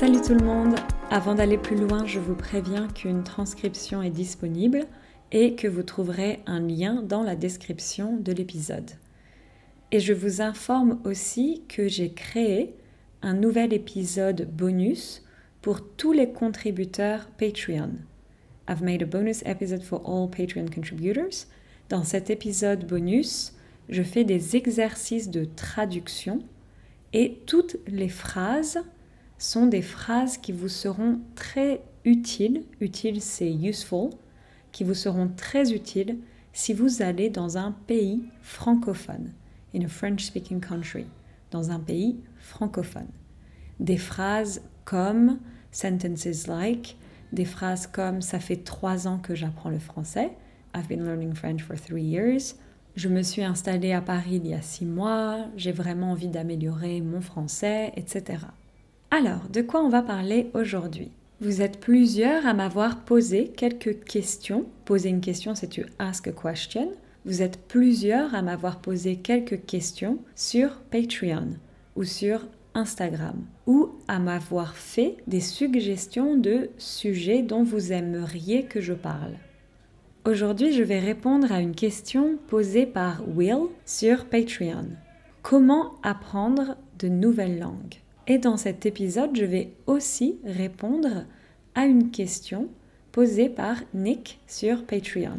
Salut 0.00 0.22
tout 0.22 0.32
le 0.32 0.46
monde 0.46 0.76
Avant 1.10 1.34
d'aller 1.34 1.58
plus 1.58 1.76
loin, 1.76 2.06
je 2.06 2.20
vous 2.20 2.34
préviens 2.34 2.88
qu'une 2.88 3.22
transcription 3.22 4.00
est 4.00 4.08
disponible 4.08 4.86
et 5.30 5.56
que 5.56 5.68
vous 5.68 5.82
trouverez 5.82 6.40
un 6.46 6.58
lien 6.58 7.02
dans 7.02 7.22
la 7.22 7.36
description 7.36 8.16
de 8.16 8.32
l'épisode. 8.32 8.92
Et 9.92 10.00
je 10.00 10.14
vous 10.14 10.40
informe 10.40 10.98
aussi 11.04 11.64
que 11.68 11.86
j'ai 11.86 12.14
créé 12.14 12.74
un 13.20 13.34
nouvel 13.34 13.74
épisode 13.74 14.48
bonus 14.50 15.22
pour 15.60 15.86
tous 15.86 16.12
les 16.12 16.32
contributeurs 16.32 17.28
Patreon. 17.36 17.90
I've 18.70 18.82
made 18.82 19.02
a 19.02 19.06
bonus 19.06 19.42
episode 19.44 19.82
for 19.82 20.00
all 20.06 20.30
Patreon 20.30 20.70
contributors. 20.74 21.44
Dans 21.90 22.04
cet 22.04 22.30
épisode 22.30 22.86
bonus, 22.86 23.52
je 23.90 24.02
fais 24.02 24.24
des 24.24 24.56
exercices 24.56 25.28
de 25.28 25.44
traduction 25.44 26.38
et 27.12 27.42
toutes 27.44 27.76
les 27.86 28.08
phrases 28.08 28.78
sont 29.40 29.66
des 29.66 29.82
phrases 29.82 30.36
qui 30.36 30.52
vous 30.52 30.68
seront 30.68 31.18
très 31.34 31.80
utiles. 32.04 32.62
Utile, 32.80 33.20
c'est 33.20 33.52
useful, 33.52 34.10
qui 34.70 34.84
vous 34.84 34.94
seront 34.94 35.28
très 35.34 35.72
utiles 35.72 36.18
si 36.52 36.74
vous 36.74 37.02
allez 37.02 37.30
dans 37.30 37.56
un 37.58 37.72
pays 37.86 38.22
francophone, 38.42 39.32
in 39.74 39.82
a 39.82 39.88
French-speaking 39.88 40.60
country, 40.60 41.06
dans 41.50 41.70
un 41.70 41.80
pays 41.80 42.20
francophone. 42.38 43.08
Des 43.78 43.96
phrases 43.96 44.62
comme 44.84 45.38
sentences 45.72 46.46
like, 46.46 46.96
des 47.32 47.44
phrases 47.44 47.86
comme 47.86 48.20
ça 48.20 48.40
fait 48.40 48.64
trois 48.64 49.08
ans 49.08 49.18
que 49.18 49.34
j'apprends 49.34 49.70
le 49.70 49.78
français, 49.78 50.32
I've 50.74 50.88
been 50.88 51.04
learning 51.04 51.34
French 51.34 51.62
for 51.62 51.76
three 51.76 52.02
years, 52.02 52.56
je 52.96 53.08
me 53.08 53.22
suis 53.22 53.44
installée 53.44 53.92
à 53.92 54.00
Paris 54.00 54.40
il 54.42 54.48
y 54.48 54.54
a 54.54 54.60
six 54.60 54.84
mois, 54.84 55.46
j'ai 55.56 55.72
vraiment 55.72 56.10
envie 56.10 56.28
d'améliorer 56.28 57.00
mon 57.00 57.20
français, 57.20 57.92
etc. 57.96 58.38
Alors, 59.12 59.48
de 59.52 59.60
quoi 59.60 59.82
on 59.82 59.88
va 59.88 60.02
parler 60.02 60.50
aujourd'hui? 60.54 61.10
Vous 61.40 61.62
êtes 61.62 61.80
plusieurs 61.80 62.46
à 62.46 62.54
m'avoir 62.54 63.00
posé 63.00 63.48
quelques 63.48 64.04
questions. 64.04 64.66
Poser 64.84 65.08
une 65.08 65.20
question, 65.20 65.56
c'est 65.56 65.66
tu 65.66 65.84
ask 65.98 66.28
a 66.28 66.32
question. 66.32 66.92
Vous 67.24 67.42
êtes 67.42 67.58
plusieurs 67.66 68.36
à 68.36 68.42
m'avoir 68.42 68.80
posé 68.80 69.16
quelques 69.16 69.66
questions 69.66 70.18
sur 70.36 70.76
Patreon 70.92 71.56
ou 71.96 72.04
sur 72.04 72.46
Instagram 72.74 73.44
ou 73.66 73.90
à 74.06 74.20
m'avoir 74.20 74.76
fait 74.76 75.16
des 75.26 75.40
suggestions 75.40 76.36
de 76.36 76.70
sujets 76.78 77.42
dont 77.42 77.64
vous 77.64 77.92
aimeriez 77.92 78.62
que 78.62 78.80
je 78.80 78.94
parle. 78.94 79.34
Aujourd'hui, 80.24 80.72
je 80.72 80.84
vais 80.84 81.00
répondre 81.00 81.50
à 81.50 81.60
une 81.60 81.74
question 81.74 82.38
posée 82.46 82.86
par 82.86 83.22
Will 83.26 83.66
sur 83.84 84.26
Patreon. 84.26 84.86
Comment 85.42 85.94
apprendre 86.04 86.76
de 87.00 87.08
nouvelles 87.08 87.58
langues? 87.58 87.96
Et 88.30 88.38
dans 88.38 88.56
cet 88.56 88.86
épisode, 88.86 89.34
je 89.34 89.44
vais 89.44 89.72
aussi 89.88 90.38
répondre 90.44 91.24
à 91.74 91.86
une 91.86 92.12
question 92.12 92.68
posée 93.10 93.48
par 93.48 93.74
Nick 93.92 94.38
sur 94.46 94.84
Patreon. 94.84 95.38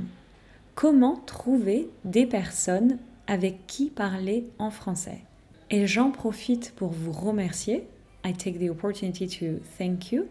Comment 0.75 1.15
trouver 1.25 1.87
des 2.03 2.25
personnes 2.25 2.97
avec 3.27 3.65
qui 3.65 3.89
parler 3.89 4.45
en 4.59 4.71
français? 4.71 5.19
Et 5.69 5.87
j'en 5.87 6.11
profite 6.11 6.73
pour 6.75 6.89
vous 6.89 7.13
remercier. 7.13 7.87
I 8.25 8.33
take 8.33 8.59
the 8.59 8.69
opportunity 8.69 9.25
to 9.39 9.61
thank 9.77 10.11
you. 10.11 10.25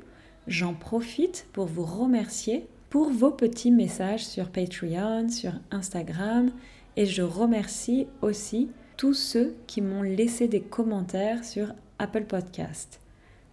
J'en 0.47 0.75
profite 0.75 1.47
pour 1.55 1.65
vous 1.65 1.87
remercier 1.87 2.67
pour 2.91 3.09
vos 3.09 3.31
petits 3.31 3.71
messages 3.71 4.27
sur 4.27 4.51
Patreon, 4.51 5.31
sur 5.31 5.53
Instagram 5.71 6.51
et 6.99 7.07
je 7.07 7.23
remercie 7.23 8.07
aussi 8.21 8.69
tous 9.01 9.15
ceux 9.15 9.57
qui 9.67 9.81
m'ont 9.81 10.03
laissé 10.03 10.47
des 10.47 10.61
commentaires 10.61 11.43
sur 11.43 11.73
Apple 11.99 12.25
Podcast. 12.25 13.01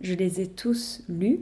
Je 0.01 0.13
les 0.13 0.41
ai 0.41 0.47
tous 0.47 1.03
lus. 1.07 1.39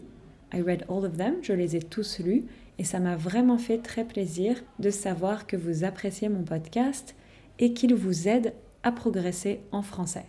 I 0.53 0.61
read 0.61 0.85
all 0.87 1.05
of 1.05 1.17
them. 1.17 1.37
Je 1.41 1.53
les 1.53 1.75
ai 1.75 1.79
tous 1.79 2.19
lus 2.19 2.43
et 2.77 2.83
ça 2.83 2.99
m'a 2.99 3.15
vraiment 3.15 3.57
fait 3.57 3.79
très 3.79 4.05
plaisir 4.05 4.61
de 4.77 4.91
savoir 4.91 5.47
que 5.47 5.57
vous 5.57 5.83
appréciez 5.83 6.29
mon 6.29 6.43
podcast 6.43 7.15
et 7.57 7.73
qu'il 7.73 7.95
vous 7.95 8.27
aide 8.27 8.53
à 8.83 8.91
progresser 8.91 9.61
en 9.71 9.81
français. 9.81 10.27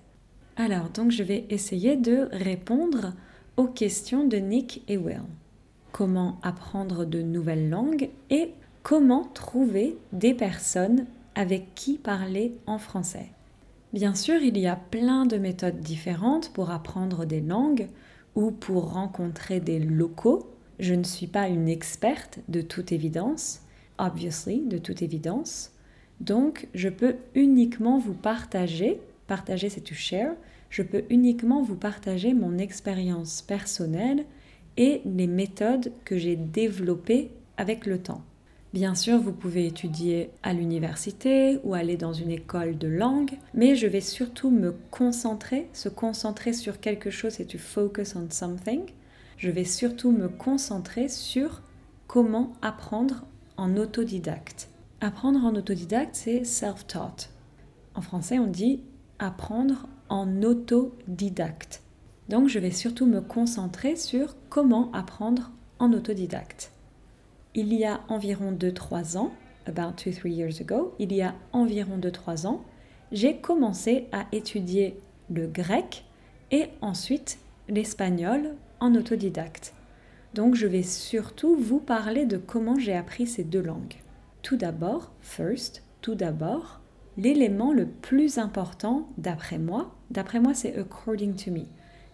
Alors, 0.57 0.89
donc 0.89 1.11
je 1.11 1.23
vais 1.23 1.45
essayer 1.51 1.97
de 1.99 2.31
répondre 2.33 3.13
aux 3.59 3.69
questions 3.69 4.27
de 4.27 4.39
Nick 4.39 4.85
et 4.89 4.97
Will 4.97 5.21
comment 5.93 6.39
apprendre 6.43 7.05
de 7.05 7.21
nouvelles 7.21 7.69
langues 7.69 8.09
et 8.31 8.53
comment 8.83 9.25
trouver 9.25 9.99
des 10.15 10.33
personnes 10.33 11.05
avec 11.35 11.75
qui 11.75 11.99
parler 11.99 12.57
en 12.67 12.79
français? 12.79 13.36
Bien 13.97 14.15
sûr, 14.15 14.43
il 14.43 14.59
y 14.59 14.67
a 14.67 14.77
plein 14.77 15.25
de 15.25 15.39
méthodes 15.39 15.81
différentes 15.81 16.53
pour 16.53 16.71
apprendre 16.71 17.25
des 17.25 17.41
langues 17.41 17.89
ou 18.35 18.51
pour 18.51 18.93
rencontrer 18.93 19.59
des 19.59 19.79
locaux. 19.79 20.51
Je 20.79 20.93
ne 20.93 21.03
suis 21.03 21.29
pas 21.29 21.49
une 21.49 21.67
experte 21.67 22.41
de 22.49 22.61
toute 22.61 22.93
évidence, 22.93 23.63
obviously, 23.97 24.61
de 24.67 24.77
toute 24.77 25.01
évidence. 25.01 25.73
Donc, 26.21 26.69
je 26.75 26.91
peux 26.91 27.15
uniquement 27.35 27.99
vous 27.99 28.13
partager, 28.13 29.01
partager 29.29 29.71
c'est 29.71 29.81
to 29.81 29.95
share, 29.95 30.35
je 30.69 30.83
peux 30.83 31.05
uniquement 31.09 31.63
vous 31.63 31.77
partager 31.77 32.35
mon 32.35 32.59
expérience 32.59 33.41
personnelle 33.41 34.27
et 34.77 35.01
les 35.07 35.27
méthodes 35.27 35.91
que 36.05 36.19
j'ai 36.19 36.37
développées 36.37 37.31
avec 37.57 37.87
le 37.87 37.97
temps. 38.03 38.21
Bien 38.77 38.95
sûr, 38.95 39.19
vous 39.19 39.33
pouvez 39.33 39.67
étudier 39.67 40.29
à 40.43 40.53
l'université 40.53 41.61
ou 41.65 41.73
aller 41.73 41.97
dans 41.97 42.13
une 42.13 42.31
école 42.31 42.77
de 42.77 42.89
langue, 42.89 43.39
mais 43.55 43.75
je 43.75 43.87
vais 43.87 44.03
surtout 44.03 44.51
me 44.51 44.75
concentrer, 44.91 45.71
se 45.73 45.89
concentrer 45.89 46.53
sur 46.53 46.79
quelque 46.79 47.09
chose 47.09 47.41
et 47.41 47.47
to 47.47 47.57
focus 47.57 48.15
on 48.17 48.27
something. 48.29 48.83
Je 49.39 49.51
vais 49.51 49.65
surtout 49.65 50.13
me 50.13 50.29
concentrer 50.29 51.09
sur 51.09 51.63
comment 52.07 52.53
apprendre 52.61 53.25
en 53.57 53.79
autodidacte. 53.79 54.69
Apprendre 55.01 55.43
en 55.43 55.55
autodidacte, 55.55 56.15
c'est 56.15 56.45
self-taught. 56.45 57.31
En 57.95 58.03
français, 58.03 58.39
on 58.39 58.47
dit 58.47 58.83
apprendre 59.19 59.89
en 60.11 60.43
autodidacte. 60.43 61.83
Donc 62.29 62.49
je 62.49 62.59
vais 62.59 62.73
surtout 62.73 63.07
me 63.07 63.23
concentrer 63.23 63.97
sur 63.97 64.37
comment 64.51 64.93
apprendre 64.93 65.51
en 65.79 65.95
autodidacte. 65.95 66.76
Il 67.59 67.73
y 67.73 67.87
a 67.87 68.03
environ 68.09 68.53
2-3 68.53 69.17
ans, 69.17 69.33
about 69.67 69.97
2-3 69.97 70.29
years 70.29 70.61
ago, 70.61 70.95
il 70.99 71.11
y 71.15 71.23
a 71.23 71.35
environ 71.55 71.97
2-3 71.97 72.47
ans, 72.47 72.63
j'ai 73.13 73.39
commencé 73.39 74.09
à 74.13 74.27
étudier 74.31 75.01
le 75.31 75.47
grec 75.47 76.05
et 76.51 76.67
ensuite 76.83 77.39
l'espagnol 77.71 78.55
en 78.79 78.95
autodidacte. 78.95 79.73
Donc 80.35 80.55
je 80.55 80.67
vais 80.67 80.83
surtout 80.83 81.57
vous 81.57 81.79
parler 81.81 82.27
de 82.27 82.37
comment 82.37 82.79
j'ai 82.79 82.95
appris 82.95 83.27
ces 83.27 83.43
deux 83.43 83.63
langues. 83.63 83.95
Tout 84.43 84.59
d'abord, 84.59 85.13
first, 85.23 85.83
tout 86.03 86.15
d'abord, 86.15 86.81
l'élément 87.17 87.73
le 87.73 87.87
plus 87.87 88.37
important 88.37 89.09
d'après 89.17 89.59
moi, 89.59 89.95
d'après 90.11 90.41
moi 90.41 90.53
c'est 90.53 90.77
according 90.77 91.35
to 91.35 91.51
me. 91.51 91.65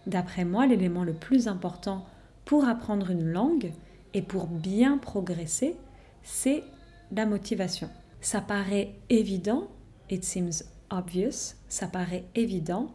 D'après 0.07 0.45
moi, 0.45 0.67
l'élément 0.67 1.03
le 1.03 1.13
plus 1.13 1.49
important 1.49 2.05
pour 2.45 2.63
apprendre 2.63 3.11
une 3.11 3.25
langue 3.29 3.73
et 4.13 4.21
pour 4.21 4.47
bien 4.47 4.97
progresser, 4.97 5.75
c'est 6.23 6.63
la 7.11 7.25
motivation. 7.25 7.89
Ça 8.21 8.41
paraît 8.41 8.95
évident, 9.09 9.67
it 10.09 10.23
seems 10.23 10.63
obvious, 10.89 11.55
ça 11.67 11.87
paraît 11.87 12.25
évident, 12.35 12.91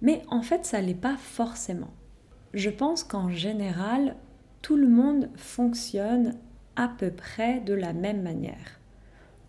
mais 0.00 0.22
en 0.28 0.42
fait, 0.42 0.64
ça 0.64 0.80
l'est 0.80 0.94
pas 0.94 1.16
forcément. 1.16 1.90
Je 2.54 2.70
pense 2.70 3.04
qu'en 3.04 3.30
général, 3.30 4.16
tout 4.62 4.76
le 4.76 4.88
monde 4.88 5.28
fonctionne 5.36 6.34
à 6.76 6.88
peu 6.88 7.10
près 7.10 7.60
de 7.60 7.74
la 7.74 7.92
même 7.92 8.22
manière. 8.22 8.80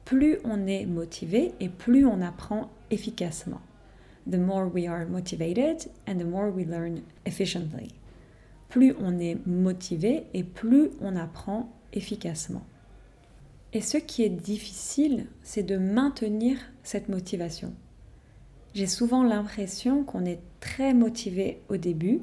Plus 0.06 0.38
on 0.44 0.68
est 0.68 0.85
motivé 0.85 1.53
et 1.59 1.69
plus 1.69 2.06
on 2.06 2.22
apprend 2.22 2.69
efficacement 2.91 3.62
the 4.25 4.38
more 4.38 4.68
we 4.68 4.86
are 4.86 5.06
motivated 5.06 5.89
and 6.07 6.19
the 6.19 6.25
more 6.25 6.50
we 6.50 6.63
learn 6.63 7.04
efficiently. 7.25 7.92
Plus 8.73 8.95
on 8.99 9.19
est 9.19 9.37
motivé 9.45 10.23
et 10.33 10.43
plus 10.43 10.89
on 10.99 11.15
apprend 11.15 11.71
efficacement. 11.93 12.63
Et 13.71 13.81
ce 13.81 13.97
qui 13.97 14.23
est 14.23 14.31
difficile, 14.31 15.27
c'est 15.43 15.61
de 15.61 15.77
maintenir 15.77 16.57
cette 16.81 17.07
motivation. 17.07 17.71
J'ai 18.73 18.87
souvent 18.87 19.21
l'impression 19.21 20.03
qu'on 20.03 20.25
est 20.25 20.39
très 20.59 20.95
motivé 20.95 21.61
au 21.69 21.77
début, 21.77 22.21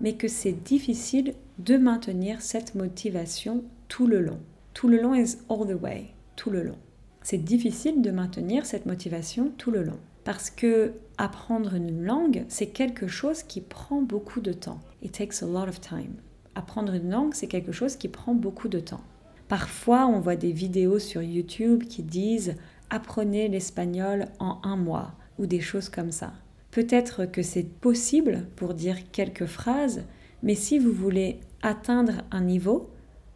mais 0.00 0.12
que 0.12 0.28
c'est 0.28 0.52
difficile 0.52 1.34
de 1.58 1.76
maintenir 1.76 2.42
cette 2.42 2.76
motivation 2.76 3.64
tout 3.88 4.06
le 4.06 4.20
long. 4.20 4.38
Tout 4.74 4.86
le 4.86 5.02
long 5.02 5.16
is 5.16 5.38
all 5.50 5.66
the 5.66 5.82
way, 5.82 6.10
tout 6.36 6.50
le 6.50 6.62
long. 6.62 6.78
C'est 7.22 7.42
difficile 7.42 8.02
de 8.02 8.12
maintenir 8.12 8.66
cette 8.66 8.86
motivation 8.86 9.50
tout 9.58 9.72
le 9.72 9.82
long 9.82 9.98
parce 10.22 10.48
que 10.48 10.92
apprendre 11.18 11.74
une 11.74 12.04
langue, 12.04 12.44
c'est 12.46 12.68
quelque 12.68 13.08
chose 13.08 13.42
qui 13.42 13.60
prend 13.60 14.00
beaucoup 14.00 14.40
de 14.40 14.52
temps. 14.52 14.78
It 15.02 15.12
takes 15.12 15.42
a 15.42 15.46
lot 15.46 15.68
of 15.68 15.80
time. 15.80 16.14
Apprendre 16.54 16.94
une 16.94 17.10
langue, 17.10 17.34
c'est 17.34 17.46
quelque 17.46 17.72
chose 17.72 17.96
qui 17.96 18.08
prend 18.08 18.34
beaucoup 18.34 18.68
de 18.68 18.80
temps. 18.80 19.02
Parfois, 19.48 20.06
on 20.06 20.20
voit 20.20 20.36
des 20.36 20.52
vidéos 20.52 20.98
sur 20.98 21.22
YouTube 21.22 21.84
qui 21.84 22.02
disent 22.02 22.56
apprenez 22.90 23.48
l'espagnol 23.48 24.26
en 24.38 24.60
un 24.62 24.76
mois 24.76 25.12
ou 25.38 25.46
des 25.46 25.60
choses 25.60 25.88
comme 25.88 26.12
ça. 26.12 26.32
Peut-être 26.70 27.26
que 27.26 27.42
c'est 27.42 27.68
possible 27.68 28.46
pour 28.56 28.74
dire 28.74 29.10
quelques 29.12 29.46
phrases, 29.46 30.04
Mais 30.42 30.54
si 30.54 30.78
vous 30.78 30.92
voulez 30.92 31.38
atteindre 31.62 32.22
un 32.32 32.40
niveau, 32.40 32.90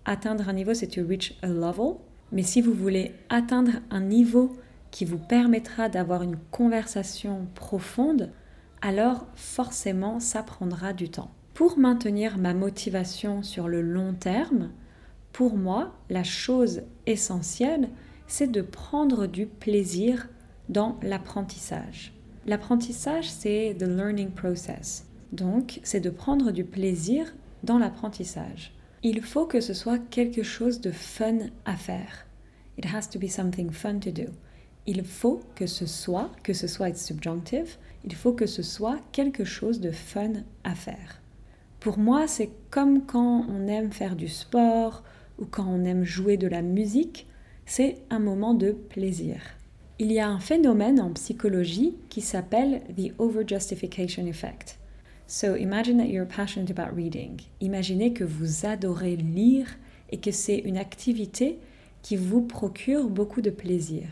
atteindre 0.05 0.49
un 0.49 0.53
niveau 0.53 0.75
c'est 0.75 0.89
to 0.89 1.07
reach 1.07 1.39
a 1.43 1.47
level, 1.47 1.97
mais 2.33 2.43
si 2.43 2.61
vous 2.61 2.73
voulez 2.73 3.13
atteindre 3.29 3.73
un 3.91 4.01
niveau 4.01 4.57
qui 4.91 5.05
vous 5.05 5.19
permettra 5.19 5.89
d'avoir 5.89 6.23
une 6.23 6.37
conversation 6.51 7.47
profonde, 7.55 8.31
alors 8.83 9.27
forcément 9.35 10.19
ça 10.19 10.43
prendra 10.43 10.93
du 10.93 11.09
temps. 11.09 11.31
Pour 11.56 11.79
maintenir 11.79 12.37
ma 12.37 12.53
motivation 12.53 13.43
sur 13.43 13.67
le 13.67 13.81
long 13.81 14.12
terme, 14.12 14.73
pour 15.32 15.56
moi, 15.56 15.94
la 16.11 16.23
chose 16.23 16.82
essentielle, 17.06 17.88
c'est 18.26 18.53
de 18.53 18.61
prendre 18.61 19.26
du 19.26 19.47
plaisir 19.47 20.29
dans 20.69 20.99
l'apprentissage. 21.00 22.12
L'apprentissage, 22.44 23.31
c'est 23.31 23.75
the 23.79 23.85
learning 23.85 24.32
process. 24.32 25.06
Donc, 25.32 25.81
c'est 25.82 26.00
de 26.00 26.11
prendre 26.11 26.50
du 26.50 26.62
plaisir 26.62 27.35
dans 27.62 27.79
l'apprentissage. 27.79 28.75
Il 29.03 29.23
faut 29.23 29.47
que 29.47 29.62
ce 29.62 29.73
soit 29.73 29.99
quelque 30.11 30.43
chose 30.43 30.82
de 30.82 30.91
fun 30.91 31.38
à 31.64 31.76
faire. 31.76 32.26
It 32.76 32.85
has 32.85 33.08
to 33.08 33.19
be 33.19 33.31
something 33.31 33.70
fun 33.70 33.99
to 34.00 34.11
do. 34.11 34.26
Il 34.87 35.03
faut 35.06 35.41
que 35.55 35.67
ce 35.67 35.87
soit, 35.87 36.31
que 36.43 36.53
ce 36.53 36.67
soit 36.67 36.91
être 36.91 36.99
subjunctive, 36.99 37.79
il 38.05 38.14
faut 38.14 38.35
que 38.35 38.44
ce 38.44 38.62
soit 38.62 38.99
quelque 39.12 39.47
chose 39.47 39.81
de 39.81 39.91
fun 39.91 40.43
à 40.62 40.75
faire. 40.75 41.23
Pour 41.87 42.00
moi, 42.00 42.27
c'est 42.27 42.50
comme 42.69 43.06
quand 43.06 43.47
on 43.49 43.69
aime 43.69 43.93
faire 43.93 44.17
du 44.17 44.27
sport 44.27 45.05
ou 45.38 45.44
quand 45.44 45.67
on 45.69 45.85
aime 45.85 46.03
jouer 46.03 46.37
de 46.37 46.49
la 46.49 46.61
musique, 46.61 47.29
c'est 47.65 47.99
un 48.11 48.19
moment 48.19 48.55
de 48.55 48.73
plaisir. 48.73 49.41
Il 50.00 50.11
y 50.11 50.19
a 50.19 50.29
un 50.29 50.41
phénomène 50.41 51.00
en 51.00 51.12
psychologie 51.12 51.94
qui 52.09 52.23
s'appelle 52.23 52.83
the 52.97 53.12
overjustification 53.21 54.27
effect. 54.27 54.81
So 55.29 55.55
imagine 55.55 55.99
that 55.99 56.09
you're 56.09 56.27
passionate 56.27 56.77
about 56.77 56.93
reading. 56.93 57.41
Imaginez 57.61 58.12
que 58.12 58.25
vous 58.25 58.67
adorez 58.67 59.15
lire 59.15 59.69
et 60.11 60.17
que 60.17 60.32
c'est 60.32 60.59
une 60.59 60.79
activité 60.79 61.61
qui 62.03 62.17
vous 62.17 62.43
procure 62.43 63.09
beaucoup 63.09 63.43
de 63.43 63.50
plaisir. 63.50 64.09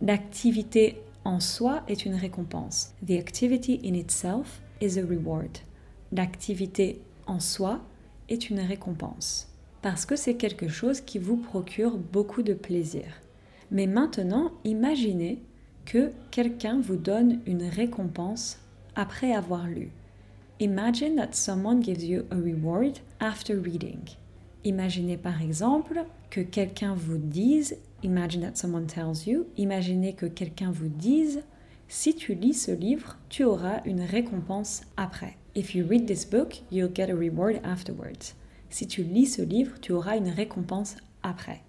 L'activité 0.00 1.02
en 1.24 1.40
soi 1.40 1.82
est 1.88 2.06
une 2.06 2.14
récompense. 2.14 2.94
The 3.04 3.18
activity 3.18 3.80
in 3.84 3.94
itself 3.94 4.62
is 4.80 4.96
a 4.96 5.02
reward. 5.04 5.58
L'activité 6.14 7.00
en 7.26 7.40
soi 7.40 7.80
est 8.28 8.48
une 8.48 8.60
récompense 8.60 9.48
parce 9.82 10.06
que 10.06 10.14
c'est 10.14 10.36
quelque 10.36 10.68
chose 10.68 11.00
qui 11.00 11.18
vous 11.18 11.36
procure 11.36 11.98
beaucoup 11.98 12.42
de 12.42 12.54
plaisir. 12.54 13.04
Mais 13.72 13.88
maintenant, 13.88 14.52
imaginez 14.62 15.42
que 15.84 16.12
quelqu'un 16.30 16.80
vous 16.80 16.96
donne 16.96 17.40
une 17.46 17.64
récompense 17.64 18.60
après 18.94 19.32
avoir 19.32 19.66
lu. 19.66 19.90
Imagine 20.60 21.16
that 21.16 21.32
someone 21.32 21.82
gives 21.82 22.04
you 22.04 22.22
a 22.30 22.36
reward 22.36 22.98
after 23.18 23.54
reading. 23.54 23.98
Imaginez 24.62 25.16
par 25.16 25.42
exemple 25.42 26.04
que 26.30 26.42
quelqu'un 26.42 26.94
vous 26.94 27.18
dise, 27.18 27.76
imagine 28.04 28.42
that 28.42 28.54
someone 28.54 28.86
tells 28.86 29.26
you, 29.26 29.46
imaginez 29.56 30.12
que 30.12 30.26
quelqu'un 30.26 30.70
vous 30.70 30.88
dise, 30.88 31.42
si 31.88 32.14
tu 32.14 32.34
lis 32.34 32.54
ce 32.54 32.70
livre, 32.70 33.18
tu 33.28 33.42
auras 33.42 33.82
une 33.84 34.02
récompense 34.02 34.82
après. 34.96 35.36
If 35.54 35.74
you 35.74 35.86
read 35.86 36.06
this 36.06 36.24
book, 36.24 36.56
you'll 36.70 36.92
get 36.94 37.10
a 37.10 37.16
reward 37.16 37.60
afterwards. 37.64 38.34
Si 38.70 38.86
tu 38.86 39.02
lis 39.02 39.26
ce 39.26 39.42
livre, 39.42 39.80
tu 39.80 39.92
auras 39.92 40.16
une 40.16 40.30
récompense 40.30 40.96
après. 41.22 41.62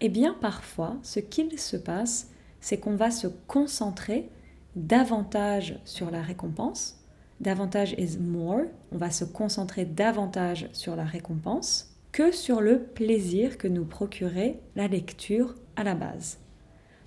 Eh 0.00 0.08
bien, 0.08 0.36
parfois, 0.40 0.96
ce 1.02 1.20
qu'il 1.20 1.58
se 1.58 1.76
passe, 1.76 2.30
c'est 2.60 2.78
qu'on 2.78 2.96
va 2.96 3.10
se 3.10 3.28
concentrer 3.46 4.28
davantage 4.76 5.78
sur 5.84 6.10
la 6.10 6.22
récompense 6.22 7.02
davantage 7.42 7.94
is 7.98 8.18
more, 8.18 8.62
on 8.92 8.98
va 8.98 9.10
se 9.10 9.24
concentrer 9.24 9.84
davantage 9.84 10.68
sur 10.72 10.96
la 10.96 11.04
récompense 11.04 11.90
que 12.12 12.30
sur 12.30 12.60
le 12.60 12.78
plaisir 12.78 13.58
que 13.58 13.68
nous 13.68 13.84
procurait 13.84 14.60
la 14.76 14.86
lecture 14.86 15.54
à 15.76 15.82
la 15.82 15.94
base. 15.94 16.38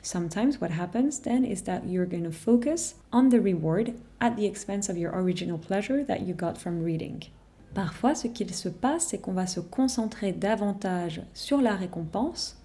Sometimes 0.06 0.62
what 0.62 0.70
happens 0.70 1.20
then 1.20 1.44
is 1.44 1.64
that 1.64 1.88
you're 1.88 2.06
going 2.06 2.26
to 2.26 2.32
focus 2.32 2.94
on 3.12 3.30
the 3.30 3.42
reward 3.42 3.96
at 4.22 4.38
the 4.38 4.46
expense 4.46 4.88
of 4.88 5.00
your 5.00 5.12
original 5.16 5.58
pleasure 5.58 6.04
that 6.04 6.22
you 6.28 6.36
got 6.36 6.60
from 6.60 6.84
reading. 6.84 7.24
Parfois, 7.74 8.14
ce 8.14 8.28
qu'il 8.28 8.54
se 8.54 8.70
passe, 8.70 9.08
c'est 9.08 9.18
qu'on 9.18 9.34
va 9.34 9.48
se 9.48 9.60
concentrer 9.60 10.32
davantage 10.32 11.24
sur 11.34 11.60
la 11.60 11.76
récompense 11.76 12.56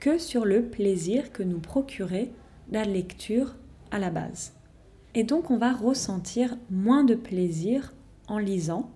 que 0.00 0.16
sur 0.16 0.44
le 0.44 0.62
plaisir 0.62 1.32
que 1.32 1.42
nous 1.42 1.58
procurait 1.58 2.30
la 2.70 2.84
lecture 2.84 3.56
à 3.90 3.98
la 3.98 4.10
base. 4.10 4.52
Et 5.16 5.24
donc 5.24 5.50
on 5.50 5.56
va 5.56 5.72
ressentir 5.72 6.56
moins 6.70 7.02
de 7.02 7.16
plaisir 7.16 7.94
en 8.28 8.38
lisant 8.38 8.92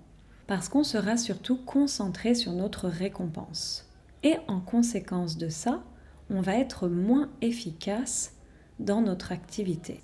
parce 0.46 0.68
qu'on 0.68 0.84
sera 0.84 1.16
surtout 1.16 1.56
concentré 1.56 2.36
sur 2.36 2.52
notre 2.52 2.86
récompense. 2.86 3.90
Et 4.22 4.36
en 4.46 4.60
conséquence 4.60 5.38
de 5.38 5.48
ça, 5.48 5.82
on 6.30 6.40
va 6.40 6.56
être 6.56 6.88
moins 6.88 7.28
efficace 7.42 8.34
dans 8.78 9.02
notre 9.02 9.32
activité. 9.32 10.00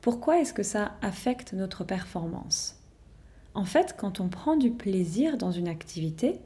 Pourquoi 0.00 0.40
est-ce 0.40 0.54
que 0.54 0.62
ça 0.62 0.92
affecte 1.02 1.52
notre 1.52 1.84
performance? 1.84 2.76
En 3.54 3.64
fait, 3.64 3.96
quand 3.98 4.20
on 4.20 4.28
prend 4.28 4.56
du 4.56 4.70
plaisir 4.70 5.36
dans 5.36 5.50
une 5.50 5.68
activité, 5.68 6.40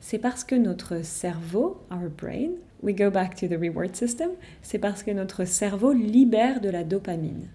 c'est 0.00 0.18
parce 0.18 0.44
que 0.44 0.54
notre 0.54 1.04
cerveau, 1.04 1.80
our 1.90 2.10
brain, 2.10 2.50
we 2.82 2.94
go 2.94 3.10
back 3.10 3.36
to 3.36 3.46
the 3.46 3.58
reward 3.60 3.94
system, 3.94 4.30
c'est 4.62 4.78
parce 4.78 5.02
que 5.02 5.10
notre 5.10 5.44
cerveau 5.44 5.92
libère 5.92 6.60
de 6.60 6.70
la 6.70 6.84
dopamine. 6.84 7.48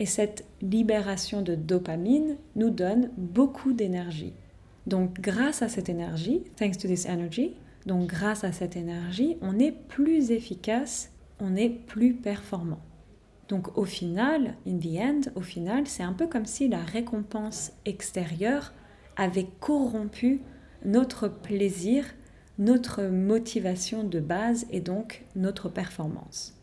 Et 0.00 0.06
cette 0.06 0.44
libération 0.60 1.42
de 1.42 1.54
dopamine 1.54 2.36
nous 2.56 2.70
donne 2.70 3.10
beaucoup 3.16 3.72
d'énergie. 3.72 4.32
Donc 4.86 5.20
grâce 5.20 5.62
à 5.62 5.68
cette 5.68 5.88
énergie, 5.88 6.42
thanks 6.56 6.78
to 6.78 6.88
this 6.88 7.06
energy, 7.06 7.54
donc 7.86 8.06
grâce 8.06 8.44
à 8.44 8.52
cette 8.52 8.76
énergie, 8.76 9.36
on 9.42 9.58
est 9.58 9.72
plus 9.72 10.30
efficace, 10.30 11.12
on 11.40 11.56
est 11.56 11.68
plus 11.68 12.14
performant. 12.14 12.80
Donc 13.48 13.76
au 13.76 13.84
final, 13.84 14.54
in 14.66 14.78
the 14.78 14.98
end, 14.98 15.30
au 15.34 15.42
final, 15.42 15.86
c'est 15.86 16.02
un 16.02 16.14
peu 16.14 16.26
comme 16.26 16.46
si 16.46 16.68
la 16.68 16.82
récompense 16.82 17.72
extérieure 17.84 18.72
avait 19.16 19.48
corrompu 19.60 20.40
notre 20.84 21.28
plaisir, 21.28 22.04
notre 22.58 23.02
motivation 23.02 24.04
de 24.04 24.20
base 24.20 24.66
et 24.70 24.80
donc 24.80 25.24
notre 25.36 25.68
performance. 25.68 26.54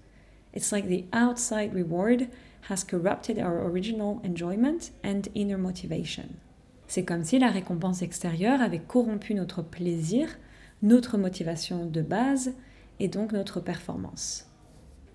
It's 0.55 0.71
like 0.71 0.87
the 0.87 1.05
outside 1.15 1.73
reward 1.73 2.27
has 2.69 2.83
corrupted 2.83 3.37
our 3.37 3.65
original 3.65 4.19
enjoyment 4.25 4.91
and 5.03 5.21
inner 5.35 5.57
motivation. 5.57 6.25
C'est 6.87 7.05
comme 7.05 7.23
si 7.23 7.39
la 7.39 7.49
récompense 7.49 8.01
extérieure 8.01 8.61
avait 8.61 8.79
corrompu 8.79 9.33
notre 9.33 9.61
plaisir, 9.61 10.27
notre 10.81 11.17
motivation 11.17 11.85
de 11.85 12.01
base 12.01 12.53
et 12.99 13.07
donc 13.07 13.31
notre 13.33 13.59
performance. 13.59 14.47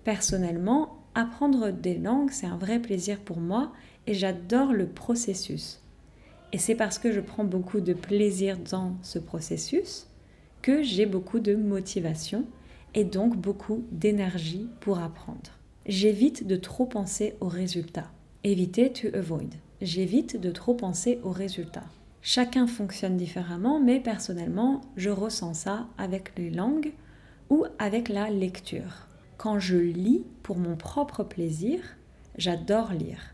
Personnellement, 0.03 1.03
apprendre 1.15 1.71
des 1.71 1.97
langues, 1.97 2.31
c'est 2.31 2.47
un 2.47 2.57
vrai 2.57 2.79
plaisir 2.79 3.19
pour 3.19 3.39
moi 3.39 3.73
et 4.05 4.13
j'adore 4.13 4.73
le 4.73 4.87
processus. 4.87 5.81
Et 6.53 6.57
c'est 6.57 6.75
parce 6.75 6.99
que 6.99 7.11
je 7.11 7.19
prends 7.19 7.43
beaucoup 7.43 7.81
de 7.81 7.93
plaisir 7.93 8.57
dans 8.57 8.95
ce 9.01 9.19
processus 9.19 10.07
que 10.61 10.81
j'ai 10.81 11.05
beaucoup 11.05 11.39
de 11.39 11.55
motivation 11.55 12.45
et 12.93 13.03
donc 13.03 13.35
beaucoup 13.37 13.83
d'énergie 13.91 14.67
pour 14.79 14.99
apprendre. 14.99 15.51
J'évite 15.85 16.47
de 16.47 16.55
trop 16.55 16.85
penser 16.85 17.35
aux 17.41 17.47
résultats. 17.47 18.11
Éviter 18.43 18.91
to 18.91 19.07
avoid. 19.13 19.53
J'évite 19.81 20.39
de 20.39 20.51
trop 20.51 20.73
penser 20.73 21.19
aux 21.23 21.31
résultats. 21.31 21.85
Chacun 22.29 22.67
fonctionne 22.67 23.15
différemment, 23.15 23.79
mais 23.79 24.01
personnellement, 24.01 24.81
je 24.97 25.09
ressens 25.09 25.53
ça 25.53 25.87
avec 25.97 26.37
les 26.37 26.49
langues 26.49 26.91
ou 27.49 27.63
avec 27.79 28.09
la 28.09 28.29
lecture. 28.29 29.07
Quand 29.37 29.59
je 29.59 29.77
lis 29.77 30.25
pour 30.43 30.57
mon 30.57 30.75
propre 30.75 31.23
plaisir, 31.23 31.79
j'adore 32.37 32.91
lire. 32.91 33.33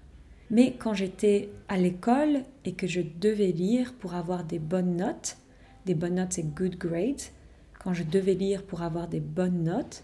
Mais 0.51 0.75
quand 0.77 0.93
j'étais 0.93 1.49
à 1.69 1.77
l'école 1.77 2.43
et 2.65 2.73
que 2.73 2.85
je 2.85 3.01
devais 3.01 3.51
lire 3.51 3.95
pour 3.95 4.13
avoir 4.13 4.43
des 4.43 4.59
bonnes 4.59 4.95
notes, 4.95 5.37
des 5.87 5.95
bonnes 5.95 6.15
notes 6.15 6.33
c'est 6.33 6.53
good 6.53 6.77
grades, 6.77 7.31
quand 7.83 7.95
je 7.95 8.03
devais 8.03 8.35
lire 8.35 8.61
pour 8.61 8.83
avoir 8.83 9.07
des 9.07 9.21
bonnes 9.21 9.63
notes, 9.63 10.03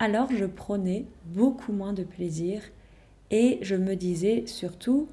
alors 0.00 0.28
je 0.36 0.44
prenais 0.44 1.06
beaucoup 1.26 1.72
moins 1.72 1.92
de 1.92 2.02
plaisir 2.02 2.62
et 3.30 3.60
je 3.62 3.76
me 3.76 3.94
disais 3.94 4.48
surtout, 4.48 5.06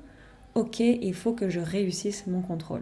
ok, 0.56 0.80
il 0.80 1.14
faut 1.14 1.34
que 1.34 1.50
je 1.50 1.60
réussisse 1.60 2.26
mon 2.26 2.42
contrôle. 2.42 2.82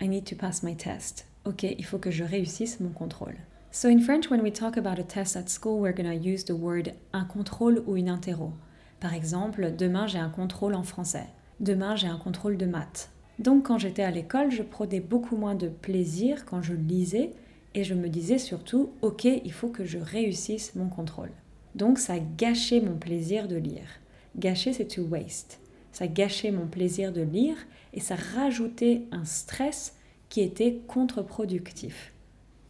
I 0.00 0.08
need 0.08 0.24
to 0.26 0.36
pass 0.36 0.62
my 0.62 0.76
test. 0.76 1.26
Ok, 1.44 1.62
il 1.64 1.84
faut 1.84 1.98
que 1.98 2.10
je 2.10 2.24
réussisse 2.24 2.80
mon 2.80 2.90
contrôle. 2.90 3.36
So 3.70 3.88
in 3.88 4.00
French, 4.00 4.30
when 4.30 4.40
we 4.40 4.52
talk 4.52 4.76
about 4.76 4.98
a 4.98 5.02
test 5.02 5.36
at 5.36 5.48
school, 5.48 5.80
we're 5.80 5.94
going 5.94 6.08
to 6.08 6.28
use 6.28 6.44
the 6.44 6.52
word 6.52 6.94
un 7.12 7.24
contrôle 7.24 7.82
ou 7.86 7.96
une 7.96 8.08
interro. 8.08 8.52
Par 9.00 9.14
exemple, 9.14 9.72
demain 9.76 10.06
j'ai 10.06 10.18
un 10.18 10.30
contrôle 10.30 10.74
en 10.74 10.82
français. 10.82 11.26
Demain 11.60 11.96
j'ai 11.96 12.08
un 12.08 12.16
contrôle 12.16 12.56
de 12.56 12.66
maths. 12.66 13.10
Donc 13.38 13.66
quand 13.66 13.78
j'étais 13.78 14.02
à 14.02 14.10
l'école, 14.10 14.50
je 14.50 14.62
prenais 14.62 15.00
beaucoup 15.00 15.36
moins 15.36 15.54
de 15.54 15.68
plaisir 15.68 16.44
quand 16.44 16.62
je 16.62 16.74
lisais 16.74 17.32
et 17.74 17.84
je 17.84 17.94
me 17.94 18.08
disais 18.08 18.38
surtout, 18.38 18.90
ok, 19.02 19.24
il 19.24 19.52
faut 19.52 19.68
que 19.68 19.84
je 19.84 19.98
réussisse 19.98 20.74
mon 20.74 20.88
contrôle. 20.88 21.30
Donc 21.74 21.98
ça 21.98 22.18
gâchait 22.18 22.80
mon 22.80 22.96
plaisir 22.96 23.46
de 23.46 23.56
lire. 23.56 23.88
Gâcher, 24.36 24.72
c'est 24.72 24.88
to 24.88 25.02
waste. 25.02 25.60
Ça 25.92 26.06
gâchait 26.06 26.50
mon 26.50 26.66
plaisir 26.66 27.12
de 27.12 27.22
lire 27.22 27.56
et 27.92 28.00
ça 28.00 28.14
rajoutait 28.14 29.02
un 29.10 29.24
stress 29.24 29.96
qui 30.28 30.40
était 30.40 30.80
contre-productif. 30.86 32.12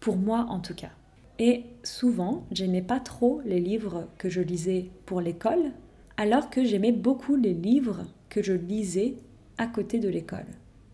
Pour 0.00 0.16
moi 0.16 0.46
en 0.48 0.60
tout 0.60 0.74
cas. 0.74 0.90
Et 1.38 1.64
souvent, 1.84 2.46
j'aimais 2.50 2.82
pas 2.82 3.00
trop 3.00 3.40
les 3.44 3.60
livres 3.60 4.08
que 4.18 4.28
je 4.28 4.40
lisais 4.40 4.90
pour 5.06 5.20
l'école, 5.20 5.72
alors 6.16 6.50
que 6.50 6.64
j'aimais 6.64 6.92
beaucoup 6.92 7.36
les 7.36 7.54
livres 7.54 8.04
que 8.28 8.42
je 8.42 8.52
lisais 8.52 9.14
à 9.56 9.66
côté 9.66 10.00
de 10.00 10.08
l'école, 10.08 10.46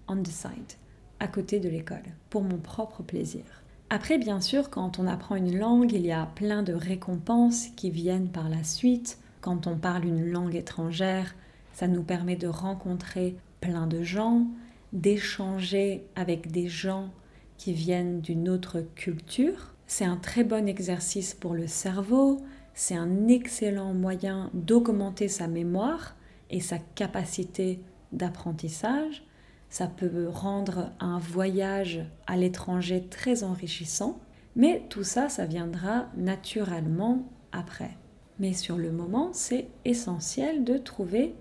on 0.06 0.22
the 0.22 0.28
side, 0.28 0.74
à 1.18 1.28
côté 1.28 1.60
de 1.60 1.68
l'école, 1.68 2.04
pour 2.28 2.42
mon 2.42 2.58
propre 2.58 3.02
plaisir. 3.02 3.44
Après, 3.88 4.18
bien 4.18 4.40
sûr, 4.40 4.70
quand 4.70 4.98
on 4.98 5.06
apprend 5.06 5.36
une 5.36 5.58
langue, 5.58 5.92
il 5.92 6.04
y 6.04 6.12
a 6.12 6.26
plein 6.26 6.62
de 6.62 6.72
récompenses 6.72 7.68
qui 7.76 7.90
viennent 7.90 8.28
par 8.28 8.48
la 8.48 8.64
suite. 8.64 9.18
Quand 9.40 9.66
on 9.66 9.76
parle 9.76 10.04
une 10.04 10.30
langue 10.30 10.56
étrangère, 10.56 11.34
ça 11.74 11.88
nous 11.88 12.02
permet 12.02 12.36
de 12.36 12.48
rencontrer 12.48 13.36
plein 13.60 13.86
de 13.86 14.02
gens, 14.02 14.46
d'échanger 14.92 16.06
avec 16.16 16.50
des 16.50 16.68
gens 16.68 17.10
qui 17.58 17.72
viennent 17.72 18.20
d'une 18.20 18.48
autre 18.48 18.84
culture. 18.94 19.74
C'est 19.86 20.04
un 20.04 20.16
très 20.16 20.44
bon 20.44 20.66
exercice 20.66 21.34
pour 21.34 21.54
le 21.54 21.66
cerveau, 21.66 22.40
c'est 22.74 22.96
un 22.96 23.28
excellent 23.28 23.92
moyen 23.92 24.50
d'augmenter 24.54 25.28
sa 25.28 25.46
mémoire 25.46 26.16
et 26.50 26.60
sa 26.60 26.78
capacité 26.78 27.80
d'apprentissage. 28.12 29.24
Ça 29.68 29.88
peut 29.88 30.28
rendre 30.28 30.92
un 31.00 31.18
voyage 31.18 32.04
à 32.26 32.36
l'étranger 32.36 33.06
très 33.10 33.42
enrichissant, 33.42 34.20
mais 34.54 34.84
tout 34.88 35.02
ça, 35.02 35.28
ça 35.28 35.46
viendra 35.46 36.06
naturellement 36.16 37.24
après. 37.50 37.96
Mais 38.38 38.52
sur 38.52 38.76
le 38.76 38.92
moment, 38.92 39.30
c'est 39.32 39.68
essentiel 39.84 40.64
de 40.64 40.76
trouver 40.76 41.34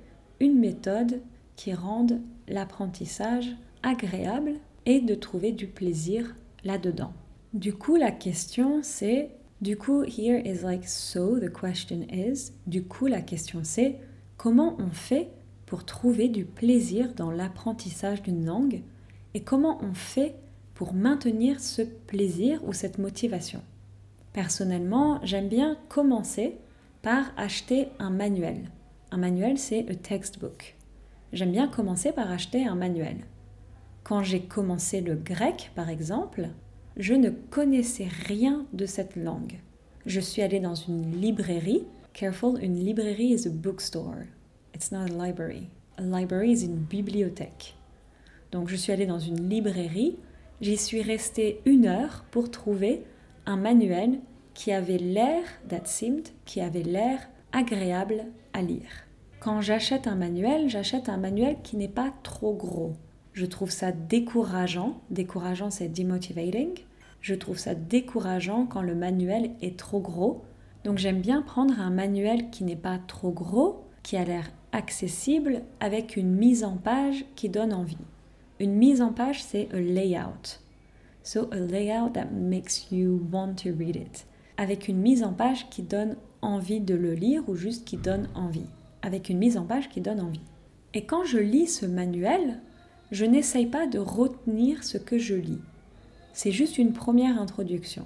une 0.44 0.60
méthode 0.60 1.22
qui 1.56 1.74
rende 1.74 2.20
l'apprentissage 2.50 3.56
agréable 3.82 4.56
et 4.86 5.00
de 5.00 5.16
trouver 5.16 5.54
du 5.54 5.68
plaisir 5.68 6.36
là-dedans. 6.66 7.14
Du 7.54 7.74
coup, 7.74 7.96
la 7.96 8.12
question 8.12 8.82
c'est, 8.84 9.30
du 9.62 9.78
coup, 9.78 10.04
here 10.04 10.42
is 10.46 10.64
like 10.64 10.86
so, 10.86 11.40
the 11.40 11.50
question 11.50 12.06
is, 12.12 12.52
du 12.68 12.84
coup, 12.84 13.08
la 13.08 13.22
question 13.22 13.62
c'est, 13.64 13.96
comment 14.36 14.76
on 14.80 14.90
fait 14.90 15.30
pour 15.66 15.86
trouver 15.86 16.28
du 16.28 16.44
plaisir 16.44 17.14
dans 17.16 17.32
l'apprentissage 17.32 18.22
d'une 18.22 18.46
langue 18.46 18.82
et 19.34 19.40
comment 19.40 19.80
on 19.82 19.94
fait 19.94 20.36
pour 20.74 20.94
maintenir 20.94 21.62
ce 21.62 21.82
plaisir 21.82 22.60
ou 22.68 22.74
cette 22.74 22.98
motivation? 22.98 23.62
Personnellement, 24.34 25.22
j'aime 25.24 25.48
bien 25.48 25.78
commencer 25.88 26.58
par 27.02 27.32
acheter 27.38 27.88
un 28.00 28.10
manuel. 28.10 28.70
Un 29.14 29.18
manuel, 29.18 29.60
c'est 29.60 29.86
a 29.92 29.94
textbook. 29.94 30.76
J'aime 31.34 31.52
bien 31.52 31.68
commencer 31.68 32.12
par 32.12 32.32
acheter 32.32 32.66
un 32.66 32.74
manuel. 32.74 33.18
Quand 34.04 34.24
j'ai 34.24 34.40
commencé 34.42 35.02
le 35.02 35.14
grec, 35.14 35.70
par 35.76 35.90
exemple, 35.90 36.50
je 36.98 37.14
ne 37.14 37.30
connaissais 37.30 38.08
rien 38.26 38.66
de 38.74 38.88
cette 38.88 39.16
langue. 39.16 39.60
Je 40.08 40.20
suis 40.20 40.42
allée 40.42 40.60
dans 40.60 40.74
une 40.74 41.12
librairie. 41.22 41.84
Careful, 42.14 42.58
une 42.60 42.84
librairie 42.84 43.36
is 43.36 43.46
a 43.48 43.52
bookstore. 43.52 44.26
It's 44.74 44.92
not 44.92 45.04
a 45.04 45.28
library. 45.28 45.70
A 46.00 46.02
library 46.02 46.52
is 46.52 46.66
une 46.66 46.78
bibliothèque. 46.78 47.76
Donc 48.52 48.68
je 48.68 48.76
suis 48.76 48.92
allée 48.92 49.06
dans 49.06 49.20
une 49.20 49.48
librairie. 49.48 50.18
J'y 50.60 50.76
suis 50.76 51.04
restée 51.04 51.62
une 51.66 51.86
heure 51.86 52.26
pour 52.32 52.50
trouver 52.50 53.04
un 53.46 53.58
manuel 53.58 54.22
qui 54.56 54.72
avait 54.72 54.98
l'air, 54.98 55.44
that 55.70 55.86
seemed, 55.86 56.30
qui 56.46 56.62
avait 56.62 56.82
l'air 56.82 57.20
agréable 57.52 58.26
à 58.54 58.62
lire. 58.62 59.08
Quand 59.40 59.62
j'achète 59.62 60.08
un 60.08 60.16
manuel, 60.16 60.70
j'achète 60.70 61.10
un 61.10 61.18
manuel 61.18 61.58
qui 61.64 61.76
n'est 61.76 61.88
pas 61.88 62.14
trop 62.24 62.54
gros. 62.54 62.94
Je 63.34 63.46
trouve 63.46 63.72
ça 63.72 63.92
décourageant. 63.92 65.02
Décourageant, 65.10 65.70
c'est 65.70 65.90
demotivating. 65.90 66.70
Je 67.20 67.36
trouve 67.36 67.58
ça 67.58 67.76
décourageant 67.76 68.66
quand 68.66 68.82
le 68.82 68.96
manuel 68.96 69.52
est 69.62 69.78
trop 69.78 70.00
gros. 70.00 70.44
Donc 70.84 70.98
j'aime 70.98 71.22
bien 71.22 71.42
prendre 71.42 71.80
un 71.80 71.90
manuel 71.90 72.50
qui 72.52 72.64
n'est 72.64 72.76
pas 72.76 73.00
trop 73.08 73.32
gros, 73.32 73.86
qui 74.04 74.18
a 74.18 74.24
l'air 74.24 74.52
accessible, 74.72 75.64
avec 75.80 76.16
une 76.16 76.36
mise 76.36 76.64
en 76.64 76.78
page 76.78 77.26
qui 77.36 77.50
donne 77.50 77.74
envie. 77.74 77.98
Une 78.60 78.76
mise 78.76 79.02
en 79.02 79.14
page, 79.14 79.44
c'est 79.44 79.70
un 79.74 79.80
layout. 79.80 80.60
So 81.24 81.48
a 81.52 81.56
layout 81.56 82.12
that 82.14 82.28
makes 82.32 82.92
you 82.92 83.26
want 83.32 83.56
to 83.64 83.70
read 83.78 83.96
it. 83.96 84.26
Avec 84.58 84.88
une 84.88 85.00
mise 85.00 85.24
en 85.24 85.34
page 85.34 85.70
qui 85.70 85.82
donne 85.82 86.18
envie 86.44 86.80
de 86.80 86.96
le 86.96 87.14
lire 87.14 87.48
ou 87.48 87.56
juste 87.56 87.86
qui 87.86 87.98
donne 87.98 88.28
envie. 88.36 88.68
Avec 89.02 89.30
une 89.30 89.38
mise 89.38 89.58
en 89.58 89.66
page 89.66 89.90
qui 89.90 90.02
donne 90.02 90.22
envie. 90.22 90.42
Et 90.94 91.06
quand 91.06 91.26
je 91.26 91.40
lis 91.40 91.68
ce 91.68 91.86
manuel, 91.86 92.60
je 93.12 93.26
n'essaye 93.26 93.66
pas 93.66 93.88
de 93.88 94.00
retenir 94.00 94.84
ce 94.84 94.98
que 94.98 95.18
je 95.18 95.36
lis. 95.36 95.62
C'est 96.34 96.52
juste 96.52 96.78
une 96.78 96.94
première 96.94 97.40
introduction. 97.40 98.06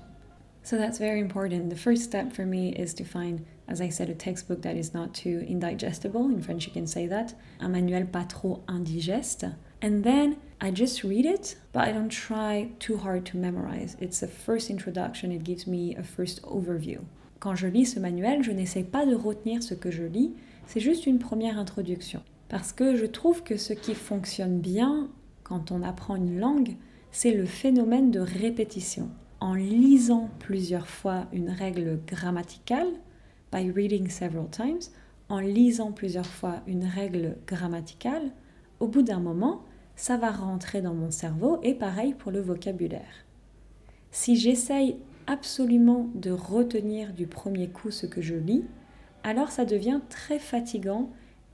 So 0.64 0.78
that's 0.78 1.00
very 1.00 1.22
important. 1.22 1.70
The 1.70 1.78
first 1.78 2.04
step 2.04 2.34
for 2.34 2.46
me 2.46 2.74
is 2.74 2.94
to 2.96 3.06
find, 3.06 3.42
as 3.70 3.82
I 3.82 3.90
said, 3.90 4.10
a 4.10 4.14
textbook 4.14 4.62
that 4.64 4.76
is 4.76 4.94
not 4.94 5.14
too 5.14 5.46
indigestible. 5.48 6.30
In 6.30 6.42
French, 6.42 6.68
you 6.68 6.74
can 6.74 6.88
say 6.88 7.08
that. 7.08 7.36
Un 7.62 7.70
manuel 7.70 8.06
pas 8.06 8.26
trop 8.26 8.64
indigeste. 8.68 9.46
And 9.82 10.04
then 10.04 10.38
I 10.60 10.72
just 10.72 11.04
read 11.04 11.26
it, 11.26 11.56
but 11.72 11.88
I 11.88 11.92
don't 11.92 12.12
try 12.12 12.72
too 12.80 12.98
hard 12.98 13.26
to 13.28 13.38
memorize. 13.38 13.96
It's 14.00 14.24
a 14.24 14.28
first 14.28 14.70
introduction, 14.70 15.32
it 15.32 15.44
gives 15.44 15.68
me 15.68 15.96
a 15.96 16.04
first 16.04 16.42
overview. 16.42 17.06
Quand 17.40 17.56
je 17.56 17.68
lis 17.68 17.86
ce 17.86 18.00
manuel, 18.00 18.44
je 18.44 18.52
n'essaie 18.52 18.84
pas 18.84 19.06
de 19.06 19.16
retenir 19.16 19.62
ce 19.62 19.74
que 19.74 19.92
je 19.92 20.04
lis, 20.04 20.34
c'est 20.66 20.80
juste 20.80 21.06
une 21.06 21.20
première 21.20 21.60
introduction. 21.60 22.22
Parce 22.50 22.72
que 22.72 22.96
je 22.96 23.06
trouve 23.06 23.44
que 23.44 23.58
ce 23.58 23.74
qui 23.74 23.94
fonctionne 23.94 24.60
bien 24.60 25.10
quand 25.44 25.72
on 25.72 25.84
apprend 25.84 26.16
une 26.16 26.40
langue, 26.40 26.76
c'est 27.12 27.34
le 27.34 27.46
phénomène 27.46 28.12
de 28.12 28.20
répétition. 28.20 29.10
En 29.40 29.54
lisant 29.54 30.30
plusieurs 30.40 30.88
fois 30.88 31.26
une 31.32 31.50
règle 31.50 32.00
grammaticale, 32.08 32.88
by 33.52 33.72
reading 33.72 34.10
several 34.10 34.50
times, 34.50 34.92
en 35.30 35.40
lisant 35.40 35.92
plusieurs 35.92 36.26
fois 36.26 36.62
une 36.68 36.86
règle 36.86 37.38
grammaticale, 37.46 38.32
au 38.80 38.88
bout 38.88 39.04
d'un 39.04 39.20
moment, 39.20 39.64
ça 39.96 40.18
va 40.18 40.32
rentrer 40.32 40.82
dans 40.82 40.94
mon 40.94 41.12
cerveau 41.12 41.60
et 41.64 41.74
pareil 41.74 42.14
pour 42.14 42.32
le 42.32 42.42
vocabulaire. 42.42 43.26
Si 44.12 44.36
j'essaye 44.36 44.98
absolument 45.28 46.10
de 46.16 46.32
retenir 46.32 47.14
du 47.14 47.28
premier 47.28 47.68
coup 47.68 47.92
ce 47.92 48.06
que 48.06 48.22
je 48.22 48.36
lis, 48.36 48.64
alors 49.24 49.52
ça 49.52 49.66
devient 49.66 50.00
très 50.10 50.40
fatigant 50.40 51.10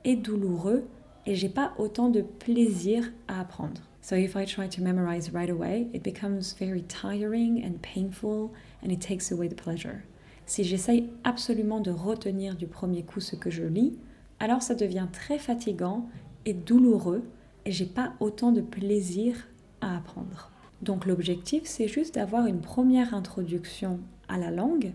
et 0.05 0.15
douloureux 0.15 0.85
et 1.25 1.35
j'ai 1.35 1.49
pas 1.49 1.73
autant 1.77 2.09
de 2.09 2.21
plaisir 2.21 3.11
à 3.27 3.41
apprendre. 3.41 3.81
So 4.01 4.15
if 4.15 4.35
I 4.35 4.45
try 4.45 4.67
to 4.69 4.81
memorize 4.81 5.31
right 5.33 5.49
away, 5.49 5.87
it 5.93 6.03
becomes 6.03 6.53
very 6.59 6.83
tiring 6.83 7.63
and 7.65 7.79
painful 7.81 8.51
and 8.83 8.89
it 8.89 8.99
takes 8.99 9.31
away 9.31 9.47
the 9.47 9.55
pleasure. 9.55 10.01
Si 10.45 10.63
j'essaye 10.63 11.09
absolument 11.23 11.79
de 11.79 11.89
retenir 11.89 12.55
du 12.55 12.67
premier 12.67 13.03
coup 13.03 13.21
ce 13.21 13.37
que 13.37 13.49
je 13.49 13.63
lis, 13.63 13.97
alors 14.39 14.61
ça 14.61 14.75
devient 14.75 15.07
très 15.11 15.39
fatigant 15.39 16.05
et 16.45 16.53
douloureux 16.53 17.23
et 17.65 17.71
j'ai 17.71 17.85
pas 17.85 18.13
autant 18.19 18.51
de 18.51 18.59
plaisir 18.59 19.47
à 19.79 19.95
apprendre. 19.95 20.52
Donc 20.83 21.05
l'objectif 21.05 21.63
c'est 21.63 21.87
juste 21.87 22.15
d'avoir 22.15 22.45
une 22.45 22.59
première 22.59 23.13
introduction 23.13 24.01
à 24.27 24.37
la 24.37 24.51
langue, 24.51 24.91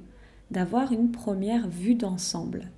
d'avoir 0.51 0.93
une 0.93 1.11
première 1.11 1.67
vue 1.67 1.95
d'ensemble. 1.95 2.71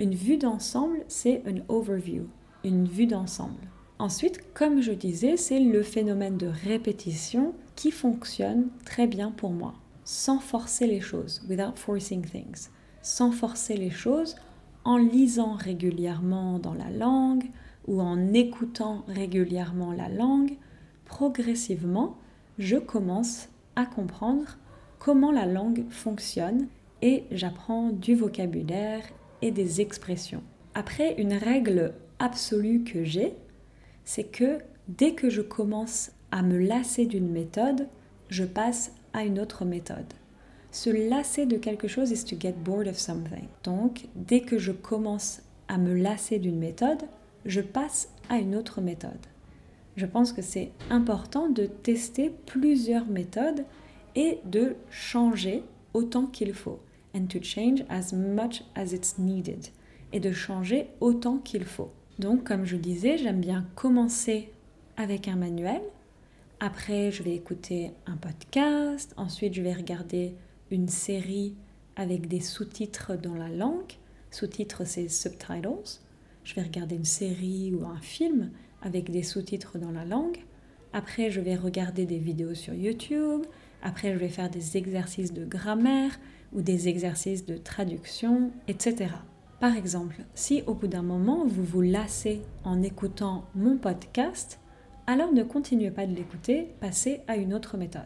Une 0.00 0.14
vue 0.14 0.36
d'ensemble, 0.36 1.04
c'est 1.06 1.42
une 1.46 1.62
overview, 1.68 2.26
une 2.64 2.86
vue 2.86 3.06
d'ensemble. 3.06 3.68
Ensuite, 4.00 4.52
comme 4.52 4.82
je 4.82 4.92
disais, 4.92 5.36
c'est 5.36 5.60
le 5.60 5.82
phénomène 5.82 6.36
de 6.36 6.48
répétition 6.48 7.54
qui 7.76 7.92
fonctionne 7.92 8.66
très 8.84 9.06
bien 9.06 9.30
pour 9.30 9.52
moi, 9.52 9.74
sans 10.04 10.40
forcer 10.40 10.88
les 10.88 11.00
choses, 11.00 11.42
without 11.48 11.76
forcing 11.76 12.22
things, 12.22 12.68
sans 13.00 13.30
forcer 13.30 13.76
les 13.76 13.90
choses, 13.90 14.34
en 14.84 14.96
lisant 14.98 15.54
régulièrement 15.54 16.58
dans 16.58 16.74
la 16.74 16.90
langue 16.90 17.44
ou 17.86 18.00
en 18.00 18.32
écoutant 18.34 19.04
régulièrement 19.06 19.92
la 19.92 20.08
langue, 20.08 20.56
progressivement, 21.04 22.16
je 22.58 22.76
commence 22.76 23.48
à 23.74 23.86
comprendre 23.86 24.58
comment 24.98 25.32
la 25.32 25.46
langue 25.46 25.84
fonctionne 25.90 26.68
et 27.02 27.24
j'apprends 27.30 27.90
du 27.90 28.14
vocabulaire 28.14 29.02
et 29.42 29.50
des 29.50 29.80
expressions. 29.80 30.42
Après, 30.74 31.14
une 31.20 31.34
règle 31.34 31.94
absolue 32.18 32.82
que 32.84 33.04
j'ai, 33.04 33.34
c'est 34.04 34.24
que 34.24 34.58
dès 34.88 35.12
que 35.12 35.28
je 35.28 35.42
commence 35.42 36.12
à 36.30 36.42
me 36.42 36.58
lasser 36.58 37.06
d'une 37.06 37.30
méthode, 37.30 37.88
je 38.28 38.44
passe 38.44 38.92
à 39.12 39.24
une 39.24 39.38
autre 39.38 39.64
méthode. 39.64 40.12
Se 40.72 40.90
lasser 40.90 41.46
de 41.46 41.56
quelque 41.56 41.88
chose 41.88 42.10
is 42.10 42.24
to 42.24 42.36
get 42.38 42.52
bored 42.52 42.88
of 42.88 42.98
something. 42.98 43.46
Donc, 43.64 44.08
dès 44.14 44.40
que 44.40 44.58
je 44.58 44.72
commence 44.72 45.42
à 45.68 45.78
me 45.78 45.94
lasser 45.94 46.38
d'une 46.38 46.58
méthode, 46.58 47.02
je 47.44 47.60
passe 47.60 48.08
à 48.28 48.38
une 48.38 48.56
autre 48.56 48.80
méthode. 48.80 49.12
Je 49.96 50.06
pense 50.06 50.32
que 50.32 50.42
c'est 50.42 50.72
important 50.90 51.48
de 51.48 51.66
tester 51.66 52.30
plusieurs 52.46 53.06
méthodes 53.06 53.64
et 54.14 54.38
de 54.44 54.76
changer 54.90 55.62
autant 55.94 56.26
qu'il 56.26 56.52
faut 56.52 56.80
and 57.16 57.26
to 57.28 57.42
change 57.42 57.84
as 57.88 58.12
much 58.12 58.62
as 58.74 58.92
it's 58.92 59.18
needed, 59.18 59.68
et 60.12 60.20
de 60.20 60.32
changer 60.32 60.88
autant 61.00 61.38
qu'il 61.38 61.64
faut. 61.64 61.90
Donc, 62.18 62.44
comme 62.44 62.64
je 62.64 62.76
disais, 62.76 63.16
j'aime 63.18 63.40
bien 63.40 63.66
commencer 63.74 64.50
avec 64.96 65.28
un 65.28 65.36
manuel, 65.36 65.82
Après, 66.58 67.12
je 67.12 67.22
vais 67.22 67.34
écouter 67.34 67.90
un 68.06 68.16
podcast. 68.16 69.12
Ensuite, 69.18 69.52
je 69.52 69.60
vais 69.60 69.74
regarder 69.74 70.34
une 70.70 70.88
série 70.88 71.54
avec 71.96 72.28
des 72.28 72.40
sous-titres 72.40 73.14
dans 73.14 73.34
la 73.34 73.50
langue. 73.50 73.92
Sous-titres, 74.30 74.86
c'est 74.86 75.10
subtitles. 75.10 76.00
Je 76.44 76.54
vais 76.54 76.62
regarder 76.62 76.96
une 76.96 77.04
série 77.04 77.74
ou 77.74 77.84
un 77.84 78.00
film 78.00 78.52
avec 78.86 79.10
des 79.10 79.24
sous-titres 79.24 79.78
dans 79.78 79.90
la 79.90 80.04
langue. 80.04 80.38
Après, 80.92 81.30
je 81.30 81.40
vais 81.40 81.56
regarder 81.56 82.06
des 82.06 82.18
vidéos 82.18 82.54
sur 82.54 82.72
YouTube. 82.72 83.42
Après, 83.82 84.12
je 84.12 84.18
vais 84.18 84.28
faire 84.28 84.48
des 84.48 84.76
exercices 84.76 85.32
de 85.32 85.44
grammaire 85.44 86.18
ou 86.52 86.62
des 86.62 86.88
exercices 86.88 87.44
de 87.44 87.56
traduction, 87.56 88.52
etc. 88.68 89.10
Par 89.58 89.76
exemple, 89.76 90.22
si 90.34 90.62
au 90.66 90.74
bout 90.74 90.86
d'un 90.86 91.02
moment 91.02 91.44
vous 91.44 91.64
vous 91.64 91.82
lassez 91.82 92.42
en 92.64 92.80
écoutant 92.82 93.44
mon 93.56 93.76
podcast, 93.76 94.60
alors 95.08 95.32
ne 95.32 95.42
continuez 95.42 95.90
pas 95.90 96.06
de 96.06 96.14
l'écouter, 96.14 96.68
passez 96.80 97.22
à 97.26 97.36
une 97.36 97.54
autre 97.54 97.76
méthode. 97.76 98.02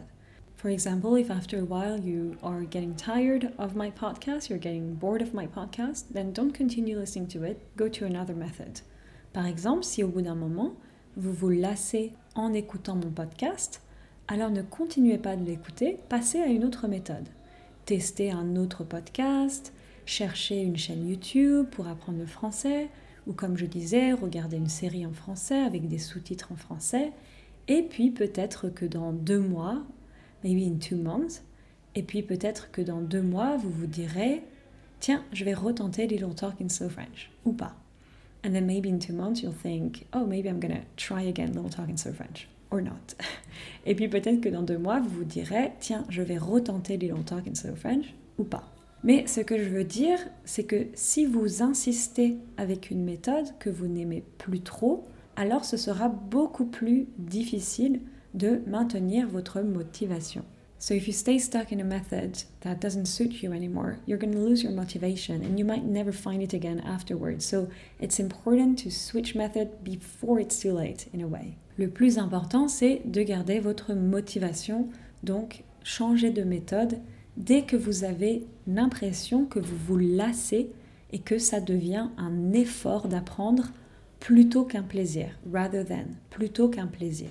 For 0.55 0.69
example, 0.69 1.17
if 1.17 1.29
after 1.29 1.59
a 1.59 1.63
while 1.63 1.99
you 1.99 2.35
are 2.41 2.63
getting 2.69 2.95
tired 2.95 3.51
of 3.57 3.75
my 3.75 3.91
podcast, 3.91 4.49
you're 4.49 4.61
getting 4.61 4.95
bored 4.95 5.21
of 5.21 5.33
my 5.33 5.47
podcast, 5.47 6.05
then 6.13 6.31
don't 6.33 6.53
continue 6.53 6.97
listening 6.97 7.27
to 7.29 7.43
it, 7.43 7.59
go 7.77 7.87
to 7.87 8.05
another 8.05 8.35
method. 8.35 8.81
Par 9.33 9.45
exemple, 9.45 9.83
si 9.83 10.03
au 10.03 10.07
bout 10.07 10.21
d'un 10.21 10.35
moment, 10.35 10.73
vous 11.17 11.33
vous 11.33 11.49
lassez 11.49 12.11
en 12.35 12.53
écoutant 12.53 12.95
mon 12.95 13.09
podcast, 13.09 13.81
alors 14.27 14.49
ne 14.49 14.61
continuez 14.61 15.17
pas 15.17 15.35
de 15.35 15.45
l'écouter, 15.45 15.97
passez 16.09 16.39
à 16.39 16.47
une 16.47 16.63
autre 16.63 16.87
méthode. 16.87 17.27
Testez 17.85 18.31
un 18.31 18.55
autre 18.55 18.83
podcast, 18.83 19.73
cherchez 20.05 20.61
une 20.61 20.77
chaîne 20.77 21.07
YouTube 21.07 21.67
pour 21.71 21.87
apprendre 21.87 22.19
le 22.19 22.25
français, 22.25 22.89
ou 23.27 23.33
comme 23.33 23.57
je 23.57 23.65
disais, 23.65 24.13
regardez 24.13 24.57
une 24.57 24.69
série 24.69 25.05
en 25.05 25.13
français 25.13 25.59
avec 25.59 25.87
des 25.87 25.99
sous-titres 25.99 26.51
en 26.51 26.55
français, 26.55 27.11
et 27.67 27.83
puis 27.83 28.11
peut-être 28.11 28.69
que 28.69 28.85
dans 28.85 29.11
deux 29.11 29.39
mois 29.39 29.83
maybe 30.43 30.63
in 30.63 30.77
two 30.77 30.97
months. 30.97 31.43
Et 31.95 32.03
puis 32.03 32.23
peut-être 32.23 32.71
que 32.71 32.81
dans 32.81 33.01
deux 33.01 33.21
mois, 33.21 33.57
vous 33.57 33.69
vous 33.69 33.87
direz, 33.87 34.43
tiens, 34.99 35.23
je 35.33 35.43
vais 35.43 35.53
retenter 35.53 36.07
Little 36.07 36.35
Talk 36.35 36.61
in 36.61 36.69
Slow 36.69 36.89
French, 36.89 37.31
ou 37.45 37.53
pas. 37.53 37.80
And 38.43 38.53
then 38.53 38.65
maybe 38.65 38.89
in 38.89 38.99
two 38.99 39.13
months, 39.13 39.41
you'll 39.41 39.53
think, 39.53 40.07
oh, 40.13 40.25
maybe 40.25 40.49
I'm 40.49 40.59
gonna 40.59 40.83
try 40.97 41.21
again 41.21 41.53
Little 41.53 41.69
Talk 41.69 41.89
in 41.89 41.97
Slow 41.97 42.13
French, 42.13 42.47
or 42.71 42.81
not. 42.81 43.15
Et 43.85 43.95
puis 43.95 44.07
peut-être 44.07 44.41
que 44.41 44.49
dans 44.49 44.63
deux 44.63 44.79
mois, 44.79 44.99
vous 44.99 45.09
vous 45.09 45.23
direz, 45.23 45.71
tiens, 45.79 46.05
je 46.09 46.21
vais 46.21 46.37
retenter 46.37 46.97
Little 46.97 47.23
Talk 47.23 47.47
in 47.47 47.55
Slow 47.55 47.75
French, 47.75 48.13
ou 48.37 48.43
pas. 48.43 48.63
Mais 49.03 49.25
ce 49.27 49.41
que 49.41 49.57
je 49.57 49.69
veux 49.69 49.83
dire, 49.83 50.19
c'est 50.45 50.63
que 50.63 50.87
si 50.93 51.25
vous 51.25 51.63
insistez 51.63 52.37
avec 52.57 52.91
une 52.91 53.03
méthode 53.03 53.47
que 53.59 53.69
vous 53.69 53.87
n'aimez 53.87 54.23
plus 54.37 54.61
trop, 54.61 55.07
alors 55.35 55.65
ce 55.65 55.77
sera 55.77 56.07
beaucoup 56.07 56.65
plus 56.65 57.07
difficile 57.17 58.01
de 58.33 58.61
maintenir 58.67 59.27
votre 59.27 59.61
motivation. 59.61 60.43
So 60.81 60.95
if 60.95 61.05
you 61.05 61.13
stay 61.13 61.37
stuck 61.37 61.71
in 61.71 61.79
a 61.79 61.83
method 61.83 62.43
that 62.61 62.81
doesn't 62.81 63.05
suit 63.05 63.43
you 63.43 63.53
anymore, 63.53 63.99
you're 64.07 64.17
going 64.17 64.33
to 64.33 64.39
lose 64.39 64.63
your 64.63 64.71
motivation 64.71 65.43
and 65.43 65.59
you 65.59 65.63
might 65.63 65.83
never 65.83 66.11
find 66.11 66.41
it 66.41 66.53
again 66.55 66.79
afterwards. 66.79 67.45
So 67.45 67.69
it's 67.99 68.19
important 68.19 68.79
to 68.79 68.89
switch 68.89 69.35
method 69.35 69.83
before 69.83 70.39
it's 70.39 70.59
too 70.59 70.73
late 70.73 71.07
in 71.13 71.21
a 71.21 71.27
way. 71.27 71.55
Le 71.77 71.87
plus 71.87 72.17
important, 72.17 72.67
c'est 72.67 73.03
de 73.05 73.21
garder 73.21 73.59
votre 73.59 73.93
motivation, 73.93 74.89
donc 75.21 75.63
changer 75.83 76.31
de 76.31 76.43
méthode 76.43 76.99
dès 77.37 77.61
que 77.61 77.75
vous 77.75 78.03
avez 78.03 78.47
l'impression 78.65 79.45
que 79.45 79.59
vous 79.59 79.77
vous 79.77 79.99
lassez 79.99 80.71
et 81.11 81.19
que 81.19 81.37
ça 81.37 81.59
devient 81.59 82.09
un 82.17 82.53
effort 82.53 83.07
d'apprendre 83.07 83.71
plutôt 84.19 84.65
qu'un 84.65 84.81
plaisir, 84.81 85.27
rather 85.53 85.85
than, 85.85 86.15
plutôt 86.31 86.69
qu'un 86.69 86.87
plaisir. 86.87 87.29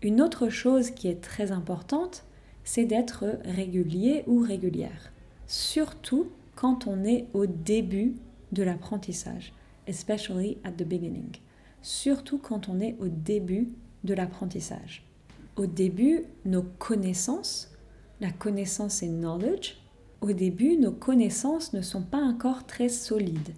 Une 0.00 0.22
autre 0.22 0.48
chose 0.48 0.90
qui 0.92 1.08
est 1.08 1.20
très 1.20 1.52
importante, 1.52 2.24
c'est 2.66 2.84
d'être 2.84 3.24
régulier 3.44 4.24
ou 4.26 4.40
régulière, 4.40 5.12
surtout 5.46 6.26
quand 6.56 6.88
on 6.88 7.04
est 7.04 7.26
au 7.32 7.46
début 7.46 8.16
de 8.50 8.64
l'apprentissage, 8.64 9.52
especially 9.86 10.58
at 10.64 10.72
the 10.72 10.82
beginning, 10.82 11.30
surtout 11.80 12.38
quand 12.38 12.68
on 12.68 12.80
est 12.80 12.96
au 12.98 13.06
début 13.06 13.68
de 14.02 14.14
l'apprentissage. 14.14 15.04
Au 15.54 15.66
début, 15.66 16.24
nos 16.44 16.64
connaissances, 16.64 17.70
la 18.20 18.32
connaissance 18.32 19.02
et 19.04 19.08
knowledge, 19.08 19.76
au 20.20 20.32
début, 20.32 20.76
nos 20.76 20.92
connaissances 20.92 21.72
ne 21.72 21.82
sont 21.82 22.02
pas 22.02 22.20
encore 22.20 22.66
très 22.66 22.88
solides. 22.88 23.54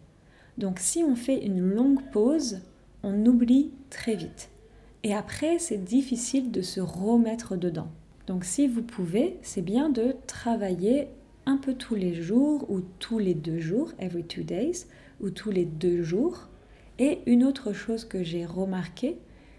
Donc 0.59 0.81
si 0.81 1.03
on 1.03 1.17
fait 1.17 1.47
une 1.47 1.61
longue 1.61 2.03
pause, 2.13 2.61
on 3.03 3.25
oublie 3.25 3.71
très 3.89 4.17
vite. 4.17 4.51
Et 5.03 5.15
après, 5.15 5.59
c'est 5.59 5.83
difficile 5.83 6.51
de 6.51 6.61
se 6.61 6.81
remettre 6.81 7.57
dedans. 7.57 7.89
Donc 8.29 8.45
si 8.45 8.69
vous 8.69 8.83
pouvez, 8.83 9.39
c'est 9.41 9.63
bien 9.63 9.89
de 9.89 10.15
travailler 10.27 11.09
un 11.47 11.57
peu 11.57 11.73
tous 11.73 11.95
les 11.95 12.13
jours 12.13 12.71
ou 12.71 12.83
tous 12.99 13.19
les 13.19 13.33
deux 13.33 13.59
jours, 13.59 13.91
every 13.99 14.23
two 14.23 14.43
days, 14.43 14.85
ou 15.23 15.31
tous 15.31 15.51
les 15.51 15.65
deux 15.65 16.03
jours. 16.03 16.49
Et 16.99 17.21
une 17.25 17.43
autre 17.43 17.73
chose 17.73 18.05
que 18.05 18.23
j'ai 18.23 18.45
remarqué, 18.45 19.17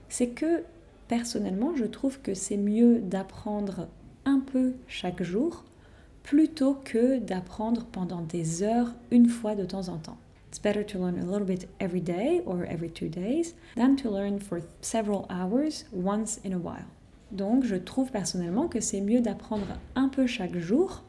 c'est 0.08 0.29
que 0.29 0.63
personnellement, 1.08 1.75
je 1.75 1.86
trouve 1.86 2.21
que 2.21 2.36
c'est 2.36 2.58
mieux 2.58 2.99
d'apprendre 2.99 3.88
un 4.25 4.39
peu 4.39 4.73
chaque 4.88 5.23
jour 5.23 5.65
plutôt 6.21 6.75
que 6.75 7.17
d'apprendre 7.17 7.88
pendant 7.91 8.21
des 8.21 8.62
heures 8.62 8.93
une 9.10 9.29
fois 9.29 9.55
de 9.55 9.65
temps 9.65 9.88
en 9.89 9.97
temps. 9.97 10.19
It's 10.47 10.62
better 10.62 10.86
to 10.86 10.99
learn 10.99 11.17
a 11.17 11.25
little 11.25 11.45
bit 11.45 11.67
every 11.79 12.01
day 12.01 12.43
or 12.45 12.65
every 12.69 12.91
two 12.91 13.10
days 13.10 13.55
than 13.75 13.95
to 13.95 14.12
learn 14.12 14.39
for 14.39 14.60
several 14.82 15.25
hours 15.32 15.86
once 15.91 16.39
in 16.43 16.53
a 16.53 16.60
while. 16.60 16.98
Donc, 17.31 17.63
je 17.63 17.75
trouve 17.75 18.11
personnellement 18.11 18.67
que 18.67 18.79
c'est 18.79 19.01
mieux 19.01 19.21
d'apprendre 19.21 19.67
un 19.95 20.09
peu 20.09 20.25
chaque 20.27 20.57
jour 20.57 21.03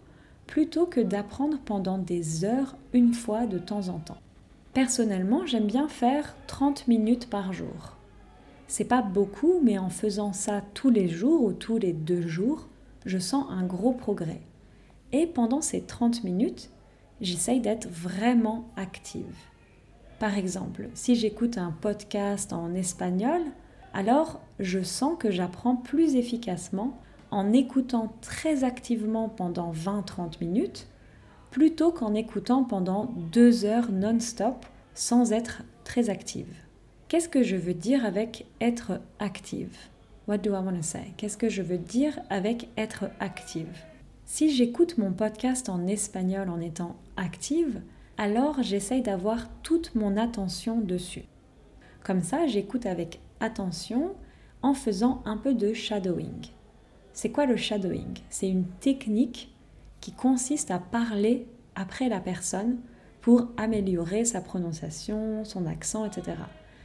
plutôt 0.46 0.87
que 0.87 1.00
d'apprendre 1.00 1.59
pendant 1.64 1.98
des 1.98 2.44
heures 2.44 2.76
une 2.92 3.14
fois 3.14 3.46
de 3.46 3.59
temps 3.59 3.88
en 3.88 3.98
temps. 3.98 4.18
Personnellement, 4.74 5.46
j'aime 5.46 5.66
bien 5.66 5.88
faire 5.88 6.35
30 6.46 6.88
minutes 6.88 7.30
par 7.30 7.52
jour. 7.52 7.96
C'est 8.66 8.85
pas 8.85 9.02
beaucoup, 9.02 9.61
mais 9.62 9.78
en 9.78 9.90
faisant 9.90 10.33
ça 10.33 10.62
tous 10.74 10.90
les 10.90 11.09
jours 11.09 11.42
ou 11.42 11.52
tous 11.52 11.78
les 11.78 11.92
deux 11.92 12.26
jours, 12.26 12.68
je 13.06 13.18
sens 13.18 13.46
un 13.50 13.64
gros 13.64 13.92
progrès. 13.92 14.42
Et 15.12 15.26
pendant 15.26 15.61
ces 15.61 15.83
30 15.83 16.22
minutes, 16.22 16.70
j'essaye 17.20 17.61
d'être 17.61 17.88
vraiment 17.88 18.68
active. 18.76 19.37
Par 20.20 20.37
exemple, 20.37 20.88
si 20.94 21.16
j'écoute 21.16 21.59
un 21.59 21.72
podcast 21.72 22.52
en 22.52 22.74
espagnol, 22.74 23.40
alors 23.94 24.40
je 24.59 24.83
sens 24.83 25.16
que 25.18 25.31
j'apprends 25.31 25.76
plus 25.76 26.16
efficacement 26.16 26.98
en 27.31 27.53
écoutant 27.53 28.12
très 28.20 28.64
activement 28.64 29.29
pendant 29.29 29.72
20-30 29.72 30.40
minutes 30.40 30.88
plutôt 31.50 31.90
qu'en 31.90 32.14
écoutant 32.14 32.64
pendant 32.64 33.12
deux 33.33 33.64
heures 33.64 33.90
non-stop 33.90 34.64
sans 34.94 35.33
être 35.33 35.62
très 35.85 36.11
active. 36.11 36.55
Qu'est-ce 37.09 37.29
que 37.29 37.42
je 37.42 37.57
veux 37.57 37.74
dire 37.74 38.05
avec 38.05 38.46
être 38.61 39.00
active? 39.18 39.76
What 40.29 40.38
do 40.38 40.50
I 40.50 40.59
want 40.59 40.76
to 40.76 40.83
say? 40.83 41.12
Qu'est-ce 41.16 41.37
que 41.37 41.48
je 41.48 41.62
veux 41.62 41.79
dire 41.79 42.20
avec 42.31 42.68
être 42.76 43.07
active? 43.18 43.76
Si 44.26 44.55
j'écoute 44.55 44.96
mon 44.96 45.11
podcast 45.12 45.68
en 45.68 45.88
espagnol 45.88 46.48
en 46.50 46.61
étant 46.61 46.94
active, 47.16 47.81
alors 48.16 48.62
j'essaye 48.62 49.03
d'avoir 49.03 49.48
toute 49.64 49.96
mon 49.96 50.16
attention 50.16 50.79
dessus. 50.79 51.24
Comme 52.05 52.22
ça, 52.22 52.46
j'écoute 52.46 52.87
avec 52.87 53.18
attention 53.40 54.14
en 54.62 54.74
faisant 54.74 55.22
un 55.24 55.37
peu 55.37 55.55
de 55.55 55.72
shadowing. 55.72 56.46
C'est 57.12 57.31
quoi 57.31 57.46
le 57.46 57.57
shadowing? 57.57 58.18
C'est 58.29 58.48
une 58.48 58.66
technique 58.81 59.55
qui 60.00 60.12
consiste 60.12 60.70
à 60.70 60.79
parler 60.79 61.46
après 61.74 62.09
la 62.09 62.20
personne 62.20 62.79
pour 63.20 63.48
améliorer 63.57 64.24
sa 64.24 64.40
prononciation, 64.40 65.44
son 65.44 65.66
accent, 65.66 66.07
etc. 66.07 66.37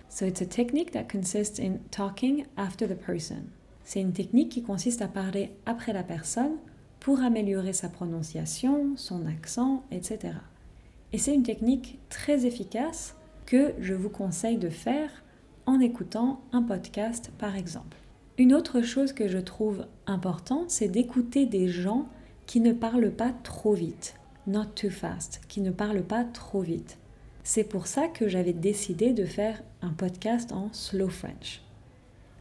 So 0.09 0.25
it's 0.25 0.41
a 0.41 0.45
technique 0.45 0.91
that 0.91 1.05
consists 1.05 1.59
in 1.59 1.79
talking 1.91 2.45
after 2.57 2.87
the 2.87 2.95
person. 2.95 3.43
C'est 3.83 4.01
une 4.01 4.13
technique 4.13 4.49
qui 4.49 4.63
consiste 4.63 5.01
à 5.01 5.07
parler 5.07 5.55
après 5.65 5.93
la 5.93 6.03
personne 6.03 6.57
pour 6.99 7.19
améliorer 7.19 7.73
sa 7.73 7.87
prononciation, 7.87 8.97
son 8.97 9.25
accent, 9.27 9.83
etc. 9.91 10.33
Et 11.13 11.17
c'est 11.17 11.35
une 11.35 11.43
technique 11.43 11.99
très 12.09 12.45
efficace 12.45 13.15
que 13.45 13.73
je 13.79 13.93
vous 13.93 14.09
conseille 14.09 14.57
de 14.57 14.69
faire 14.69 15.11
en 15.65 15.79
écoutant 15.79 16.41
un 16.51 16.61
podcast 16.61 17.31
par 17.37 17.55
exemple. 17.55 17.97
Une 18.37 18.53
autre 18.53 18.81
chose 18.81 19.13
que 19.13 19.27
je 19.27 19.37
trouve 19.37 19.85
importante, 20.07 20.69
c'est 20.69 20.87
d'écouter 20.87 21.45
des 21.45 21.67
gens 21.67 22.07
qui 22.45 22.59
ne 22.59 22.73
parlent 22.73 23.11
pas 23.11 23.31
trop 23.43 23.73
vite, 23.73 24.15
not 24.47 24.65
too 24.75 24.89
fast, 24.89 25.41
qui 25.47 25.61
ne 25.61 25.71
parlent 25.71 26.03
pas 26.03 26.23
trop 26.23 26.61
vite. 26.61 26.97
C'est 27.43 27.63
pour 27.63 27.87
ça 27.87 28.07
que 28.07 28.27
j'avais 28.27 28.53
décidé 28.53 29.13
de 29.13 29.25
faire 29.25 29.63
un 29.81 29.91
podcast 29.91 30.51
en 30.51 30.69
slow 30.73 31.09
French. 31.09 31.61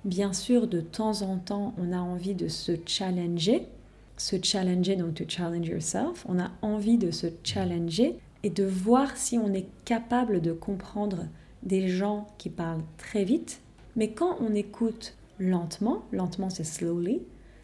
Bien 0.04 0.32
sûr, 0.32 0.66
de 0.66 0.80
temps 0.80 1.22
en 1.22 1.38
temps, 1.38 1.74
on 1.78 1.92
a 1.92 1.98
envie 1.98 2.34
de 2.34 2.48
se 2.48 2.72
challenger 2.86 3.68
se 4.16 4.36
challenger, 4.42 4.96
donc 4.96 5.14
to 5.14 5.24
challenge 5.26 5.68
yourself. 5.68 6.24
On 6.28 6.38
a 6.38 6.50
envie 6.62 6.98
de 6.98 7.10
se 7.10 7.26
challenger 7.42 8.18
et 8.42 8.50
de 8.50 8.64
voir 8.64 9.16
si 9.16 9.38
on 9.38 9.52
est 9.52 9.66
capable 9.84 10.40
de 10.40 10.52
comprendre 10.52 11.26
des 11.64 11.88
gens 11.88 12.28
qui 12.38 12.50
parlent 12.50 12.84
très 12.98 13.24
vite. 13.24 13.60
Mais 13.96 14.12
quand 14.12 14.36
on 14.40 14.54
écoute 14.54 15.16
lentement, 15.38 16.04
lentement 16.12 16.50
c'est 16.50 16.64
slowly, 16.64 17.22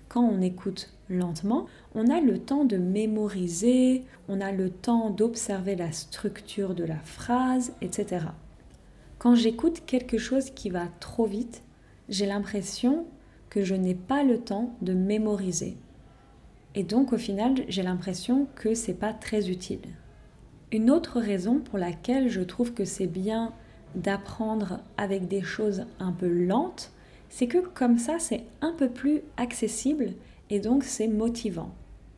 quand 0.08 0.24
on 0.24 0.40
écoute 0.40 0.92
lentement, 1.08 1.66
on 1.94 2.08
a 2.08 2.20
le 2.20 2.38
temps 2.38 2.64
de 2.64 2.76
mémoriser, 2.76 4.04
on 4.28 4.40
a 4.40 4.50
le 4.50 4.70
temps 4.70 5.10
d'observer 5.10 5.76
la 5.76 5.92
structure 5.92 6.74
de 6.74 6.84
la 6.84 6.98
phrase, 6.98 7.72
etc. 7.80 8.26
Quand 9.18 9.34
j'écoute 9.34 9.82
quelque 9.86 10.18
chose 10.18 10.50
qui 10.50 10.70
va 10.70 10.86
trop 10.98 11.26
vite, 11.26 11.62
j'ai 12.08 12.26
l'impression 12.26 13.06
que 13.50 13.62
je 13.62 13.74
n'ai 13.74 13.94
pas 13.94 14.24
le 14.24 14.38
temps 14.38 14.74
de 14.80 14.94
mémoriser. 14.94 15.76
Et 16.74 16.84
donc 16.84 17.12
au 17.12 17.18
final, 17.18 17.54
j'ai 17.68 17.82
l'impression 17.82 18.46
que 18.54 18.74
c'est 18.74 18.94
pas 18.94 19.12
très 19.12 19.50
utile. 19.50 19.80
Une 20.72 20.90
autre 20.90 21.20
raison 21.20 21.58
pour 21.58 21.78
laquelle 21.78 22.28
je 22.28 22.40
trouve 22.40 22.72
que 22.72 22.84
c'est 22.84 23.08
bien 23.08 23.52
d'apprendre 23.94 24.80
avec 24.96 25.28
des 25.28 25.42
choses 25.42 25.84
un 25.98 26.12
peu 26.12 26.28
lentes, 26.28 26.92
c'est 27.28 27.46
que 27.46 27.58
comme 27.58 27.98
ça, 27.98 28.18
c'est 28.18 28.44
un 28.60 28.72
peu 28.72 28.88
plus 28.88 29.22
accessible 29.36 30.14
et 30.50 30.60
donc 30.60 30.84
c'est 30.84 31.08
motivant. 31.08 31.74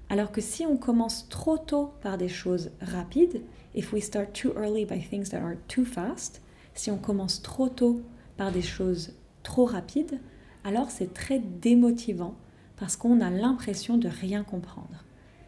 Alors 0.08 0.32
que 0.32 0.40
si 0.40 0.66
on 0.66 0.76
commence 0.76 1.28
trop 1.28 1.58
tôt 1.58 1.92
par 2.02 2.18
des 2.18 2.28
choses 2.28 2.70
rapides, 2.80 3.42
if 3.74 3.92
we 3.92 4.02
start 4.02 4.32
too 4.32 4.52
early 4.56 4.84
by 4.84 5.00
things 5.00 5.30
that 5.30 5.38
are 5.38 5.54
too 5.68 5.84
fast, 5.84 6.42
si 6.74 6.90
on 6.90 6.98
commence 6.98 7.42
trop 7.42 7.68
tôt 7.68 8.02
par 8.36 8.52
des 8.52 8.62
choses 8.62 9.14
trop 9.42 9.64
rapides, 9.64 10.20
alors 10.64 10.90
c'est 10.90 11.12
très 11.12 11.38
démotivant 11.38 12.34
parce 12.76 12.96
qu'on 12.96 13.20
a 13.20 13.30
l'impression 13.30 13.96
de 13.96 14.08
rien 14.08 14.42
comprendre. 14.42 15.04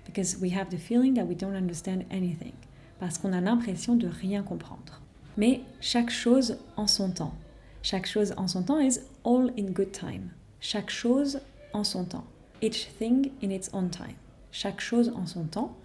Because 0.06 0.38
we 0.40 0.52
have 0.54 0.68
the 0.68 0.78
feeling 0.78 1.14
that 1.14 1.24
we 1.24 1.36
don't 1.36 1.56
understand 1.56 2.04
anything. 2.10 2.52
Parce 3.00 3.18
qu'on 3.18 3.32
a 3.32 3.40
l'impression 3.40 3.96
de 3.96 4.06
rien 4.06 4.42
comprendre. 4.42 5.03
Mais 5.36 5.62
chaque 5.80 6.10
chose 6.10 6.58
en 6.76 6.86
son 6.86 7.10
temps. 7.10 7.34
Chaque 7.82 8.06
chose 8.06 8.34
en 8.36 8.48
son 8.48 8.62
temps 8.62 8.80
is 8.80 9.00
all 9.24 9.52
in 9.58 9.70
good 9.72 9.92
time. 9.92 10.30
Chaque 10.60 10.90
chose 10.90 11.40
en 11.72 11.84
son 11.84 12.04
temps. 12.04 12.24
Each 12.62 12.88
thing 12.98 13.30
in 13.42 13.50
its 13.50 13.68
own 13.72 13.90
time. 13.90 14.16
Chaque 14.52 14.80
chose 14.80 15.12
en 15.16 15.26
son 15.26 15.44
temps. 15.44 15.76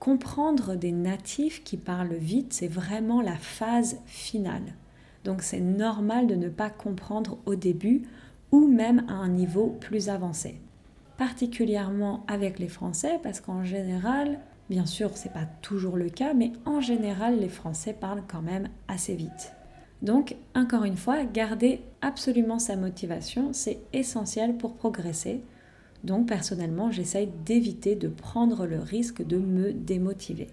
Comprendre 0.00 0.74
des 0.74 0.92
natifs 0.92 1.62
qui 1.62 1.76
parlent 1.76 2.14
vite, 2.14 2.52
c'est 2.52 2.68
vraiment 2.68 3.22
la 3.22 3.36
phase 3.36 3.98
finale. 4.06 4.74
Donc 5.24 5.42
c'est 5.42 5.60
normal 5.60 6.26
de 6.26 6.34
ne 6.34 6.48
pas 6.48 6.70
comprendre 6.70 7.38
au 7.46 7.54
début 7.54 8.02
ou 8.50 8.66
même 8.66 9.04
à 9.08 9.12
un 9.12 9.28
niveau 9.28 9.76
plus 9.80 10.08
avancé. 10.08 10.60
Particulièrement 11.16 12.24
avec 12.26 12.58
les 12.58 12.68
Français 12.68 13.18
parce 13.22 13.40
qu'en 13.40 13.64
général, 13.64 14.40
bien 14.70 14.86
sûr 14.86 15.16
c'est 15.16 15.32
pas 15.32 15.46
toujours 15.62 15.96
le 15.96 16.08
cas, 16.08 16.34
mais 16.34 16.52
en 16.64 16.80
général 16.80 17.38
les 17.38 17.48
Français 17.48 17.92
parlent 17.92 18.24
quand 18.28 18.42
même 18.42 18.68
assez 18.88 19.14
vite. 19.14 19.52
Donc 20.02 20.36
encore 20.54 20.84
une 20.84 20.98
fois, 20.98 21.24
garder 21.24 21.80
absolument 22.02 22.58
sa 22.58 22.76
motivation, 22.76 23.52
c'est 23.52 23.78
essentiel 23.92 24.56
pour 24.56 24.74
progresser. 24.74 25.42
Donc 26.04 26.28
personnellement, 26.28 26.90
j'essaye 26.90 27.30
d'éviter 27.46 27.96
de 27.96 28.08
prendre 28.08 28.66
le 28.66 28.78
risque 28.78 29.26
de 29.26 29.38
me 29.38 29.72
démotiver. 29.72 30.48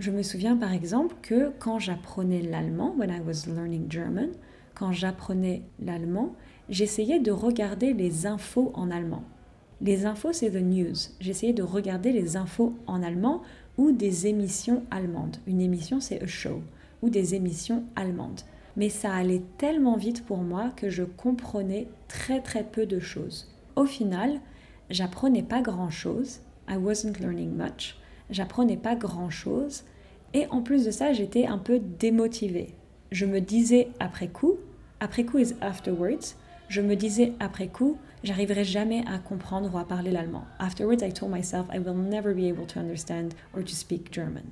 Je 0.00 0.10
me 0.10 0.22
souviens 0.22 0.56
par 0.56 0.72
exemple 0.72 1.14
que 1.22 1.52
quand 1.60 1.78
j'apprenais 1.78 2.42
l'allemand, 2.42 2.96
quand 4.74 4.92
j'apprenais 4.92 5.62
l'allemand, 5.78 6.34
j'essayais 6.68 7.20
de 7.20 7.30
regarder 7.30 7.92
les 7.92 8.26
infos 8.26 8.72
en 8.74 8.90
allemand. 8.90 9.22
Les 9.80 10.06
infos, 10.06 10.32
c'est 10.32 10.50
the 10.50 10.62
news. 10.62 10.96
J'essayais 11.20 11.52
de 11.52 11.62
regarder 11.62 12.12
les 12.12 12.36
infos 12.36 12.74
en 12.86 13.02
allemand 13.02 13.42
ou 13.78 13.92
des 13.92 14.26
émissions 14.26 14.82
allemandes. 14.90 15.38
Une 15.46 15.60
émission, 15.60 16.00
c'est 16.00 16.22
a 16.22 16.26
show, 16.26 16.62
ou 17.02 17.08
des 17.08 17.34
émissions 17.34 17.84
allemandes. 17.96 18.40
Mais 18.76 18.88
ça 18.88 19.12
allait 19.14 19.42
tellement 19.58 19.96
vite 19.96 20.24
pour 20.26 20.38
moi 20.38 20.70
que 20.76 20.90
je 20.90 21.02
comprenais 21.02 21.88
très 22.08 22.40
très 22.40 22.64
peu 22.64 22.86
de 22.86 23.00
choses. 23.00 23.48
Au 23.76 23.84
final, 23.84 24.40
j'apprenais 24.90 25.42
pas 25.42 25.62
grand 25.62 25.90
chose. 25.90 26.40
I 26.68 26.76
wasn't 26.76 27.18
learning 27.18 27.56
much 27.56 27.96
j'apprenais 28.30 28.76
pas 28.76 28.94
grand-chose. 28.94 29.84
Et 30.32 30.46
en 30.50 30.62
plus 30.62 30.84
de 30.84 30.90
ça, 30.90 31.12
j'étais 31.12 31.46
un 31.46 31.58
peu 31.58 31.80
démotivée. 31.80 32.74
Je 33.10 33.26
me 33.26 33.40
disais 33.40 33.88
après 33.98 34.28
coup, 34.28 34.54
après 35.00 35.24
coup 35.24 35.38
is 35.38 35.54
afterwards, 35.60 36.36
je 36.68 36.80
me 36.80 36.94
disais 36.94 37.32
après 37.40 37.66
coup, 37.66 37.98
j'arriverai 38.22 38.64
jamais 38.64 39.04
à 39.06 39.18
comprendre 39.18 39.70
ou 39.74 39.78
à 39.78 39.84
parler 39.84 40.10
l'allemand. 40.10 40.44
Afterwards, 40.58 41.02
I 41.02 41.12
told 41.12 41.32
myself 41.32 41.66
I 41.72 41.78
will 41.78 41.96
never 41.96 42.34
be 42.34 42.48
able 42.48 42.66
to 42.66 42.80
understand 42.80 43.30
or 43.54 43.62
to 43.62 43.72
speak 43.72 44.12
German. 44.12 44.44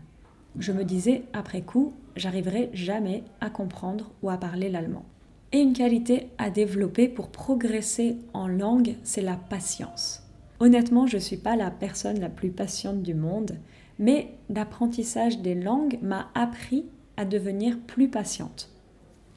Je 0.59 0.73
me 0.73 0.85
disais 0.85 1.23
après 1.33 1.63
coup, 1.63 1.93
j'arriverai 2.17 2.71
jamais 2.73 3.23
à 3.41 3.51
comprendre 3.51 4.11
ou 4.23 4.31
à 4.31 4.37
parler 4.37 4.69
l'allemand. 4.71 5.05
Et 5.53 5.61
une 5.61 5.73
qualité 5.73 6.29
à 6.39 6.51
développer 6.51 7.09
pour 7.09 7.29
progresser 7.29 8.17
en 8.35 8.49
langue, 8.49 8.97
c'est 9.03 9.23
la 9.23 9.37
patience. 9.37 10.23
Honnêtement, 10.61 11.07
je 11.07 11.17
ne 11.17 11.23
suis 11.23 11.37
pas 11.37 11.57
la 11.57 11.71
personne 11.71 12.21
la 12.21 12.29
plus 12.29 12.51
patiente 12.51 13.03
du 13.03 13.15
monde, 13.15 13.57
mais 13.99 14.35
l'apprentissage 14.51 15.39
des 15.39 15.55
langues 15.55 15.99
m'a 16.03 16.29
appris 16.35 16.85
à 17.17 17.25
devenir 17.25 17.79
plus 17.79 18.09
patiente. 18.09 18.71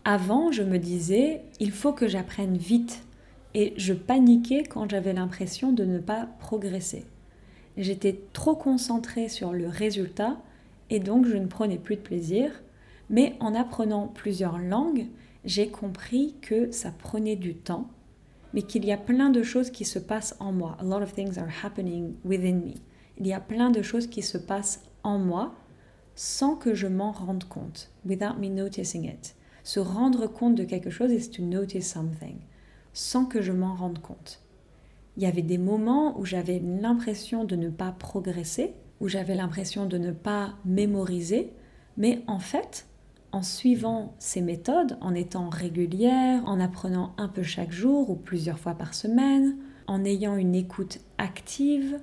Avant, 0.04 0.52
je 0.52 0.64
me 0.64 0.80
disais, 0.80 1.42
il 1.60 1.72
faut 1.72 1.94
que 1.94 2.08
j'apprenne 2.08 2.58
vite, 2.58 3.04
et 3.54 3.74
je 3.78 3.94
paniquais 3.94 4.64
quand 4.64 4.90
j'avais 4.90 5.14
l'impression 5.14 5.72
de 5.72 5.84
ne 5.86 6.00
pas 6.00 6.28
progresser. 6.40 7.06
J'étais 7.78 8.20
trop 8.34 8.56
concentrée 8.56 9.30
sur 9.30 9.54
le 9.54 9.68
résultat, 9.68 10.38
et 10.90 11.00
donc 11.00 11.26
je 11.26 11.38
ne 11.38 11.48
prenais 11.48 11.78
plus 11.78 11.96
de 11.96 12.02
plaisir, 12.02 12.64
mais 13.10 13.36
en 13.40 13.56
apprenant 13.56 14.08
plusieurs 14.08 14.58
langues, 14.58 15.08
j'ai 15.46 15.70
compris 15.70 16.36
que 16.42 16.72
ça 16.72 16.92
prenait 16.92 17.36
du 17.36 17.56
temps 17.56 17.90
mais 18.54 18.64
qu'il 18.64 18.86
y 18.86 18.92
a 18.92 18.98
plein 18.98 19.30
de 19.30 19.44
choses 19.44 19.72
qui 19.72 19.86
se 19.86 20.00
passent 20.00 20.36
en 20.40 20.52
moi. 20.52 20.78
A 20.80 20.84
lot 20.84 21.02
of 21.02 21.14
things 21.14 21.38
are 21.38 21.50
happening 21.64 22.16
within 22.26 22.56
me. 22.56 22.74
Il 23.18 23.28
y 23.28 23.34
a 23.34 23.40
plein 23.40 23.70
de 23.70 23.82
choses 23.82 24.08
qui 24.08 24.22
se 24.22 24.38
passent 24.38 24.84
en 25.04 25.20
moi 25.20 25.54
sans 26.16 26.56
que 26.56 26.74
je 26.74 26.88
m'en 26.88 27.12
rende 27.12 27.46
compte, 27.46 27.90
without 28.06 28.38
me 28.40 28.50
noticing 28.50 29.06
it. 29.06 29.36
Se 29.64 29.80
rendre 29.80 30.28
compte 30.28 30.56
de 30.56 30.64
quelque 30.64 30.90
chose 30.90 31.12
is 31.12 31.30
to 31.30 31.42
notice 31.42 31.88
something, 31.88 32.36
sans 32.94 33.26
que 33.26 33.42
je 33.42 33.52
m'en 33.52 33.76
rende 33.76 34.00
compte. 34.00 34.42
Il 35.18 35.24
y 35.24 35.26
avait 35.26 35.42
des 35.42 35.58
moments 35.58 36.18
où 36.20 36.26
j'avais 36.26 36.60
l'impression 36.60 37.44
de 37.44 37.56
ne 37.56 37.70
pas 37.70 37.92
progresser, 37.92 38.74
où 39.00 39.08
j'avais 39.08 39.36
l'impression 39.36 39.86
de 39.86 39.98
ne 39.98 40.12
pas 40.12 40.54
mémoriser, 40.64 41.52
mais 41.98 42.24
en 42.28 42.40
fait, 42.40 42.88
en 43.32 43.44
suivant 43.44 44.16
ces 44.20 44.42
méthodes, 44.42 44.98
en 45.02 45.14
étant 45.14 45.50
régulière, 45.50 46.42
en 46.46 46.60
apprenant 46.60 47.14
un 47.18 47.28
peu 47.28 47.44
chaque 47.44 47.72
jour 47.72 48.10
ou 48.10 48.16
plusieurs 48.16 48.60
fois 48.60 48.76
par 48.76 48.94
semaine, 48.94 49.58
en 49.88 50.06
ayant 50.06 50.36
une 50.36 50.56
écoute 50.56 51.00
active, 51.18 52.00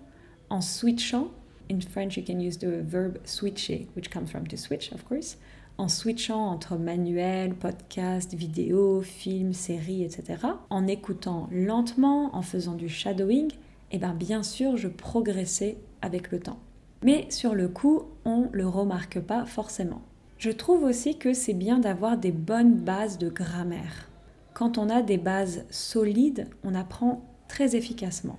en 0.51 0.61
switchant, 0.61 1.29
in 1.71 1.81
French 1.81 2.17
you 2.17 2.25
can 2.27 2.41
use 2.41 2.59
the 2.59 2.83
verb 2.83 3.19
switcher, 3.25 3.87
which 3.95 4.11
comes 4.11 4.27
from 4.27 4.47
to 4.47 4.57
switch 4.57 4.93
of 4.93 5.05
course, 5.05 5.37
en 5.79 5.89
switchant 5.89 6.49
entre 6.49 6.77
manuel, 6.77 7.55
podcast, 7.55 8.35
vidéo, 8.35 9.01
film, 9.01 9.53
série, 9.53 10.03
etc., 10.03 10.41
en 10.71 10.87
écoutant 10.87 11.49
lentement, 11.53 12.35
en 12.37 12.43
faisant 12.43 12.75
du 12.75 12.89
shadowing, 12.89 13.51
eh 13.93 13.99
bien 13.99 14.15
bien 14.15 14.43
sûr 14.43 14.77
je 14.77 14.89
progressais 14.89 15.79
avec 16.03 16.31
le 16.31 16.41
temps. 16.41 16.59
Mais 17.05 17.27
sur 17.31 17.55
le 17.55 17.69
coup, 17.69 18.03
on 18.25 18.43
ne 18.43 18.49
le 18.53 18.67
remarque 18.67 19.21
pas 19.21 19.45
forcément. 19.45 20.03
Je 20.37 20.51
trouve 20.51 20.83
aussi 20.83 21.17
que 21.17 21.33
c'est 21.33 21.55
bien 21.55 21.79
d'avoir 21.79 22.19
des 22.19 22.33
bonnes 22.33 22.75
bases 22.75 23.19
de 23.19 23.29
grammaire. 23.29 24.09
Quand 24.55 24.79
on 24.79 24.91
a 24.91 25.03
des 25.03 25.19
bases 25.19 25.65
solides, 25.71 26.49
on 26.65 26.75
apprend 26.75 27.23
très 27.47 27.77
efficacement. 27.77 28.39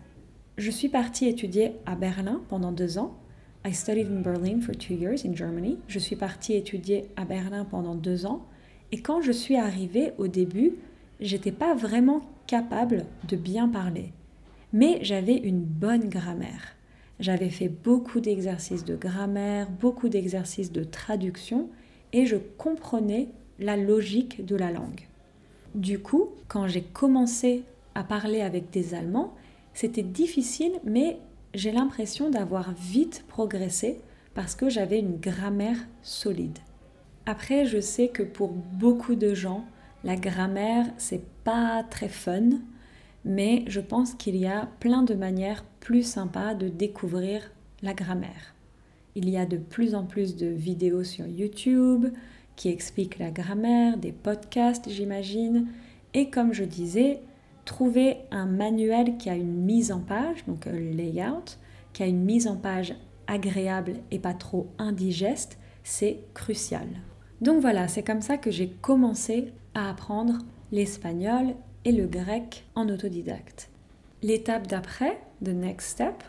Je 0.57 0.71
suis 0.71 0.89
partie 0.89 1.27
étudier 1.27 1.77
à 1.85 1.95
Berlin 1.95 2.41
pendant 2.49 2.73
deux 2.73 2.97
ans. 2.97 3.17
I 3.69 3.71
studied 3.71 4.07
in 4.07 4.23
Berlin 4.23 4.61
for 4.61 4.73
two 4.73 4.95
years 4.95 5.23
in 5.25 5.35
Germany. 5.35 5.77
Je 5.87 5.99
suis 5.99 6.15
partie 6.15 6.55
étudier 6.55 7.05
à 7.15 7.23
Berlin 7.23 7.65
pendant 7.65 7.93
deux 7.93 8.25
ans. 8.25 8.47
Et 8.91 8.99
quand 8.99 9.21
je 9.21 9.31
suis 9.31 9.57
arrivée 9.57 10.13
au 10.17 10.27
début, 10.27 10.73
j'étais 11.19 11.51
pas 11.51 11.75
vraiment 11.75 12.21
capable 12.47 13.05
de 13.27 13.35
bien 13.35 13.69
parler. 13.69 14.11
Mais 14.73 14.97
j'avais 15.03 15.35
une 15.35 15.59
bonne 15.59 16.09
grammaire. 16.09 16.75
J'avais 17.19 17.51
fait 17.51 17.69
beaucoup 17.69 18.19
d'exercices 18.19 18.85
de 18.85 18.95
grammaire, 18.95 19.69
beaucoup 19.69 20.09
d'exercices 20.09 20.71
de 20.71 20.83
traduction 20.83 21.69
et 22.11 22.25
je 22.25 22.37
comprenais 22.37 23.27
la 23.59 23.77
logique 23.77 24.43
de 24.43 24.55
la 24.55 24.71
langue. 24.71 25.07
Du 25.75 25.99
coup, 25.99 26.29
quand 26.47 26.67
j'ai 26.67 26.81
commencé 26.81 27.61
à 27.93 28.03
parler 28.03 28.41
avec 28.41 28.71
des 28.71 28.95
Allemands, 28.95 29.35
c'était 29.75 30.01
difficile, 30.01 30.71
mais 30.83 31.19
j'ai 31.53 31.71
l'impression 31.71 32.29
d'avoir 32.29 32.73
vite 32.73 33.25
progressé 33.27 34.01
parce 34.33 34.55
que 34.55 34.69
j'avais 34.69 34.99
une 34.99 35.17
grammaire 35.17 35.79
solide. 36.01 36.59
Après, 37.25 37.65
je 37.65 37.79
sais 37.79 38.07
que 38.07 38.23
pour 38.23 38.49
beaucoup 38.49 39.15
de 39.15 39.33
gens, 39.33 39.65
la 40.03 40.15
grammaire, 40.15 40.85
c'est 40.97 41.23
pas 41.43 41.83
très 41.83 42.07
fun, 42.07 42.59
mais 43.25 43.65
je 43.67 43.81
pense 43.81 44.13
qu'il 44.13 44.35
y 44.35 44.47
a 44.47 44.69
plein 44.79 45.03
de 45.03 45.13
manières 45.13 45.65
plus 45.79 46.03
sympas 46.03 46.53
de 46.53 46.69
découvrir 46.69 47.51
la 47.81 47.93
grammaire. 47.93 48.55
Il 49.15 49.29
y 49.29 49.37
a 49.37 49.45
de 49.45 49.57
plus 49.57 49.95
en 49.95 50.05
plus 50.05 50.35
de 50.35 50.47
vidéos 50.47 51.03
sur 51.03 51.27
YouTube 51.27 52.07
qui 52.55 52.69
expliquent 52.69 53.19
la 53.19 53.31
grammaire, 53.31 53.97
des 53.97 54.11
podcasts 54.11 54.89
j'imagine, 54.89 55.67
et 56.13 56.29
comme 56.29 56.53
je 56.53 56.63
disais, 56.63 57.21
trouver 57.69 58.17
un 58.31 58.47
manuel 58.47 59.17
qui 59.17 59.29
a 59.29 59.35
une 59.35 59.53
mise 59.53 59.91
en 59.91 59.99
page, 59.99 60.43
donc 60.47 60.65
un 60.65 60.71
layout, 60.71 61.59
qui 61.93 62.01
a 62.01 62.07
une 62.07 62.23
mise 62.23 62.47
en 62.47 62.55
page 62.55 62.95
agréable 63.27 63.97
et 64.09 64.17
pas 64.17 64.33
trop 64.33 64.71
indigeste, 64.79 65.59
c'est 65.83 66.21
crucial. 66.33 66.87
Donc 67.41 67.61
voilà, 67.61 67.87
c'est 67.87 68.01
comme 68.01 68.23
ça 68.23 68.37
que 68.37 68.49
j'ai 68.49 68.69
commencé 68.69 69.53
à 69.75 69.87
apprendre 69.87 70.39
l'espagnol 70.71 71.53
et 71.85 71.91
le 71.91 72.07
grec 72.07 72.65
en 72.73 72.89
autodidacte. 72.89 73.69
L'étape 74.23 74.65
d'après, 74.65 75.21
the 75.45 75.49
next 75.49 75.91
step, 75.91 76.23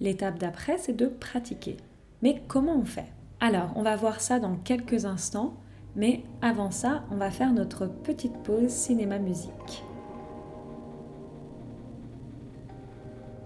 l'étape 0.00 0.40
d'après, 0.40 0.76
c'est 0.76 0.96
de 0.96 1.06
pratiquer. 1.06 1.76
Mais 2.20 2.42
comment 2.48 2.76
on 2.76 2.84
fait? 2.84 3.12
Alors, 3.38 3.70
on 3.76 3.82
va 3.82 3.94
voir 3.94 4.20
ça 4.20 4.40
dans 4.40 4.56
quelques 4.56 5.04
instants, 5.04 5.54
mais 5.94 6.24
avant 6.42 6.72
ça, 6.72 7.04
on 7.12 7.16
va 7.16 7.30
faire 7.30 7.52
notre 7.52 7.86
petite 7.86 8.36
pause 8.42 8.70
cinéma-musique. 8.70 9.84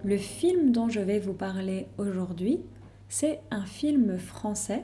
Le 0.04 0.18
film 0.18 0.70
dont 0.70 0.90
je 0.90 1.00
vais 1.00 1.18
vous 1.18 1.32
parler 1.32 1.86
aujourd'hui, 1.96 2.60
c'est 3.08 3.40
un 3.50 3.64
film 3.64 4.18
français 4.18 4.82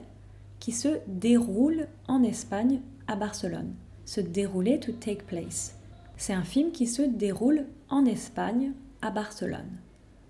qui 0.60 0.72
se 0.72 0.88
déroule 1.08 1.88
en 2.08 2.22
Espagne, 2.22 2.80
à 3.06 3.16
Barcelone. 3.16 3.74
Se 4.06 4.22
dérouler, 4.22 4.80
to 4.80 4.92
take 4.92 5.24
place. 5.24 5.76
C'est 6.16 6.32
un 6.32 6.42
film 6.42 6.70
qui 6.70 6.86
se 6.86 7.02
déroule 7.02 7.66
en 7.90 8.06
Espagne, 8.06 8.72
à 9.02 9.10
Barcelone. 9.10 9.68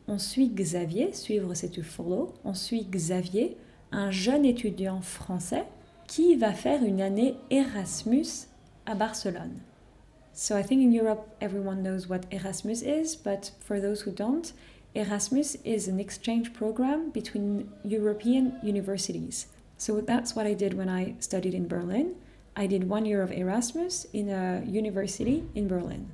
On 0.08 0.18
suit 0.18 0.48
Xavier, 0.48 1.12
suivre 1.12 1.54
c'est 1.54 1.68
to 1.68 1.82
follow, 1.82 2.34
on 2.44 2.54
suit 2.54 2.84
Xavier, 2.84 3.56
un 3.92 4.10
jeune 4.10 4.44
étudiant 4.44 5.02
français 5.02 5.66
qui 6.08 6.34
va 6.34 6.52
faire 6.52 6.82
une 6.82 7.00
année 7.00 7.36
Erasmus 7.50 8.48
à 8.86 8.96
Barcelone. 8.96 9.60
So 10.32 10.56
I 10.56 10.64
think 10.64 10.82
in 10.82 10.92
Europe 10.92 11.28
everyone 11.40 11.82
knows 11.82 12.08
what 12.08 12.22
Erasmus 12.32 12.82
is, 12.82 13.16
but 13.16 13.52
for 13.60 13.80
those 13.80 14.02
who 14.02 14.10
don't, 14.10 14.52
Erasmus 14.94 15.56
is 15.64 15.86
an 15.86 16.00
exchange 16.00 16.52
program 16.52 17.10
between 17.10 17.70
European 17.84 18.54
universities. 18.62 19.46
So 19.76 20.00
that's 20.00 20.34
what 20.34 20.46
I 20.46 20.54
did 20.54 20.74
when 20.74 20.88
I 20.88 21.14
studied 21.20 21.54
in 21.54 21.68
Berlin. 21.68 22.16
I 22.56 22.66
did 22.66 22.88
one 22.88 23.06
year 23.06 23.22
of 23.22 23.30
Erasmus 23.30 24.06
in 24.12 24.28
a 24.28 24.62
university 24.66 25.44
in 25.54 25.68
Berlin. 25.68 26.08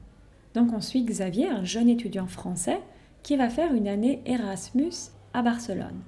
Donc 0.52 0.72
on 0.72 0.82
suit 0.82 1.06
Xavier, 1.06 1.48
un 1.48 1.64
jeune 1.64 1.88
étudiant 1.88 2.28
français, 2.28 2.80
qui 3.22 3.36
va 3.36 3.48
faire 3.48 3.72
une 3.74 3.88
année 3.88 4.22
Erasmus 4.26 5.10
à 5.32 5.42
Barcelone. 5.42 6.02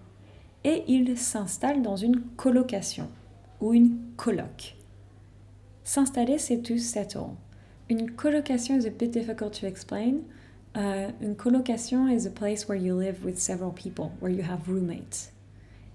Et 0.63 0.85
il 0.89 1.17
s'installe 1.17 1.83
dans 1.83 1.97
une 1.97 2.21
colocation 2.37 3.09
ou 3.61 3.73
une 3.73 3.99
coloc. 4.17 4.77
S'installer, 5.85 6.39
c'est 6.39 6.63
to 6.63 6.77
settle. 6.77 7.37
Une 7.89 8.11
colocation 8.11 8.77
is 8.77 8.87
a 8.87 8.91
bit 8.91 9.11
difficult 9.11 9.59
to 9.59 9.67
explain. 9.67 10.21
Uh, 10.79 11.11
une 11.21 11.35
colocation 11.35 12.07
is 12.07 12.25
a 12.25 12.31
place 12.31 12.69
where 12.69 12.79
you 12.79 12.95
live 12.95 13.25
with 13.25 13.37
several 13.37 13.73
people, 13.73 14.13
where 14.21 14.31
you 14.31 14.45
have 14.45 14.69
roommates. 14.69 15.33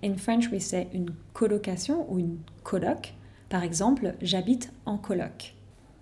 In 0.01 0.17
French, 0.17 0.49
we 0.51 0.59
say 0.59 0.89
une 0.93 1.15
colocation 1.33 2.05
ou 2.11 2.19
une 2.19 2.43
coloc. 2.65 3.13
Par 3.47 3.63
exemple, 3.63 4.13
j'habite 4.21 4.71
en 4.85 4.97
coloc. 4.97 5.53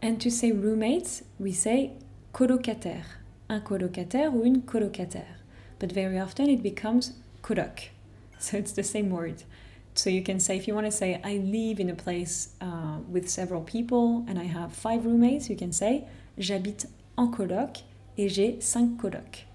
And 0.02 0.20
to 0.20 0.32
say 0.32 0.52
roommates, 0.52 1.22
we 1.39 1.54
say 1.54 1.91
colocataire. 2.34 3.20
Un 3.50 3.60
colocataire 3.60 4.34
ou 4.34 4.44
une 4.46 4.63
colocataire. 4.63 5.44
But 5.78 5.91
very 5.91 6.20
often 6.20 6.50
it 6.50 6.63
becomes 6.63 7.13
coloc. 7.44 7.91
So 8.39 8.58
it's 8.58 8.72
the 8.72 8.82
same 8.82 9.12
word. 9.12 9.44
So 9.94 10.10
you 10.10 10.24
can 10.24 10.39
say, 10.39 10.58
if 10.58 10.67
you 10.67 10.74
want 10.74 10.88
to 10.88 10.91
say, 10.91 11.22
I 11.24 11.38
live 11.38 11.80
in 11.80 11.91
a 11.91 11.96
place 11.96 12.56
uh, 12.60 12.98
with 13.08 13.30
several 13.30 13.62
people 13.62 14.26
and 14.28 14.39
I 14.39 14.46
have 14.46 14.74
five 14.74 15.06
roommates, 15.06 15.52
you 15.52 15.56
can 15.56 15.72
say, 15.72 16.06
j'habite 16.39 16.88
en 17.15 17.28
coloc 17.28 17.84
et 18.17 18.30
j'ai 18.30 18.58
cinq 18.60 18.97
colocs. 18.97 19.47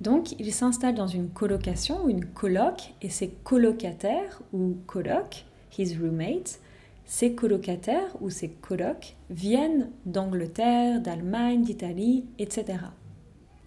Donc, 0.00 0.38
il 0.38 0.52
s'installe 0.52 0.94
dans 0.94 1.06
une 1.06 1.30
colocation 1.30 2.04
ou 2.04 2.10
une 2.10 2.26
coloc 2.26 2.94
et 3.00 3.08
ses 3.08 3.28
colocataires 3.28 4.42
ou 4.52 4.76
colocs, 4.86 5.44
his 5.78 5.96
roommates, 5.96 6.60
ses 7.06 7.34
colocataires 7.34 8.16
ou 8.20 8.30
ses 8.30 8.50
colocs 8.50 9.16
viennent 9.30 9.90
d'Angleterre, 10.06 11.00
d'Allemagne, 11.00 11.62
d'Italie, 11.62 12.24
etc. 12.38 12.78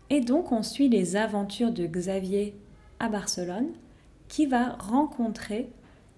Et 0.10 0.22
donc, 0.22 0.52
on 0.52 0.64
suit 0.64 0.90
les 0.90 1.16
aventures 1.16 1.72
de 1.72 1.86
Xavier 1.86 2.56
à 3.00 3.10
Barcelone 3.10 3.70
qui 4.28 4.46
va 4.46 4.74
rencontrer 4.80 5.70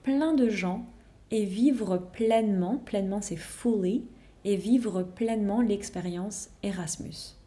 plein 0.04 0.34
de 0.34 0.50
gens 0.50 0.86
et 1.32 1.46
vivre 1.46 1.98
pleinement, 1.98 2.78
pleinement 2.78 3.22
c'est 3.22 3.36
fully, 3.36 4.04
et 4.46 4.56
vivre 4.56 5.04
pleinement 5.04 5.62
l'expérience 5.62 6.50
Erasmus. 6.64 7.39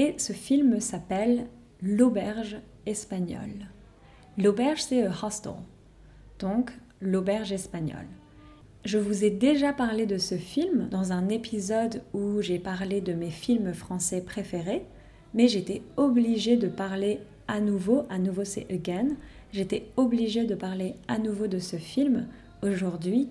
Et 0.00 0.14
ce 0.16 0.32
film 0.32 0.80
s'appelle 0.80 1.46
L'auberge 1.82 2.56
espagnole. 2.86 3.68
L'auberge, 4.38 4.80
c'est 4.80 5.04
un 5.04 5.12
hostel. 5.12 5.52
Donc, 6.38 6.70
l'auberge 7.02 7.52
espagnole. 7.52 8.06
Je 8.86 8.96
vous 8.96 9.26
ai 9.26 9.30
déjà 9.30 9.74
parlé 9.74 10.06
de 10.06 10.16
ce 10.16 10.36
film 10.36 10.88
dans 10.90 11.12
un 11.12 11.28
épisode 11.28 12.00
où 12.14 12.40
j'ai 12.40 12.58
parlé 12.58 13.02
de 13.02 13.12
mes 13.12 13.28
films 13.28 13.74
français 13.74 14.22
préférés, 14.22 14.86
mais 15.34 15.48
j'étais 15.48 15.82
obligée 15.98 16.56
de 16.56 16.68
parler 16.68 17.20
à 17.46 17.60
nouveau, 17.60 18.06
à 18.08 18.18
nouveau 18.18 18.46
c'est 18.46 18.72
again, 18.72 19.08
j'étais 19.52 19.88
obligée 19.98 20.46
de 20.46 20.54
parler 20.54 20.94
à 21.08 21.18
nouveau 21.18 21.46
de 21.46 21.58
ce 21.58 21.76
film 21.76 22.26
aujourd'hui, 22.62 23.28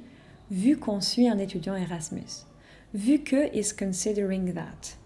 vu 0.51 0.77
qu'on 0.77 1.01
suit 1.01 1.29
un 1.29 1.39
étudiant 1.39 1.75
Erasmus, 1.75 2.45
vu 2.93 3.23
que 3.23 3.57
is 3.57 3.73
considering 3.75 4.53
that 4.53 4.98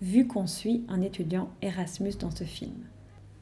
vu 0.00 0.26
qu'on 0.26 0.46
suit 0.46 0.84
un 0.88 1.00
étudiant 1.00 1.50
Erasmus 1.62 2.14
dans 2.20 2.30
ce 2.30 2.44
film. 2.44 2.84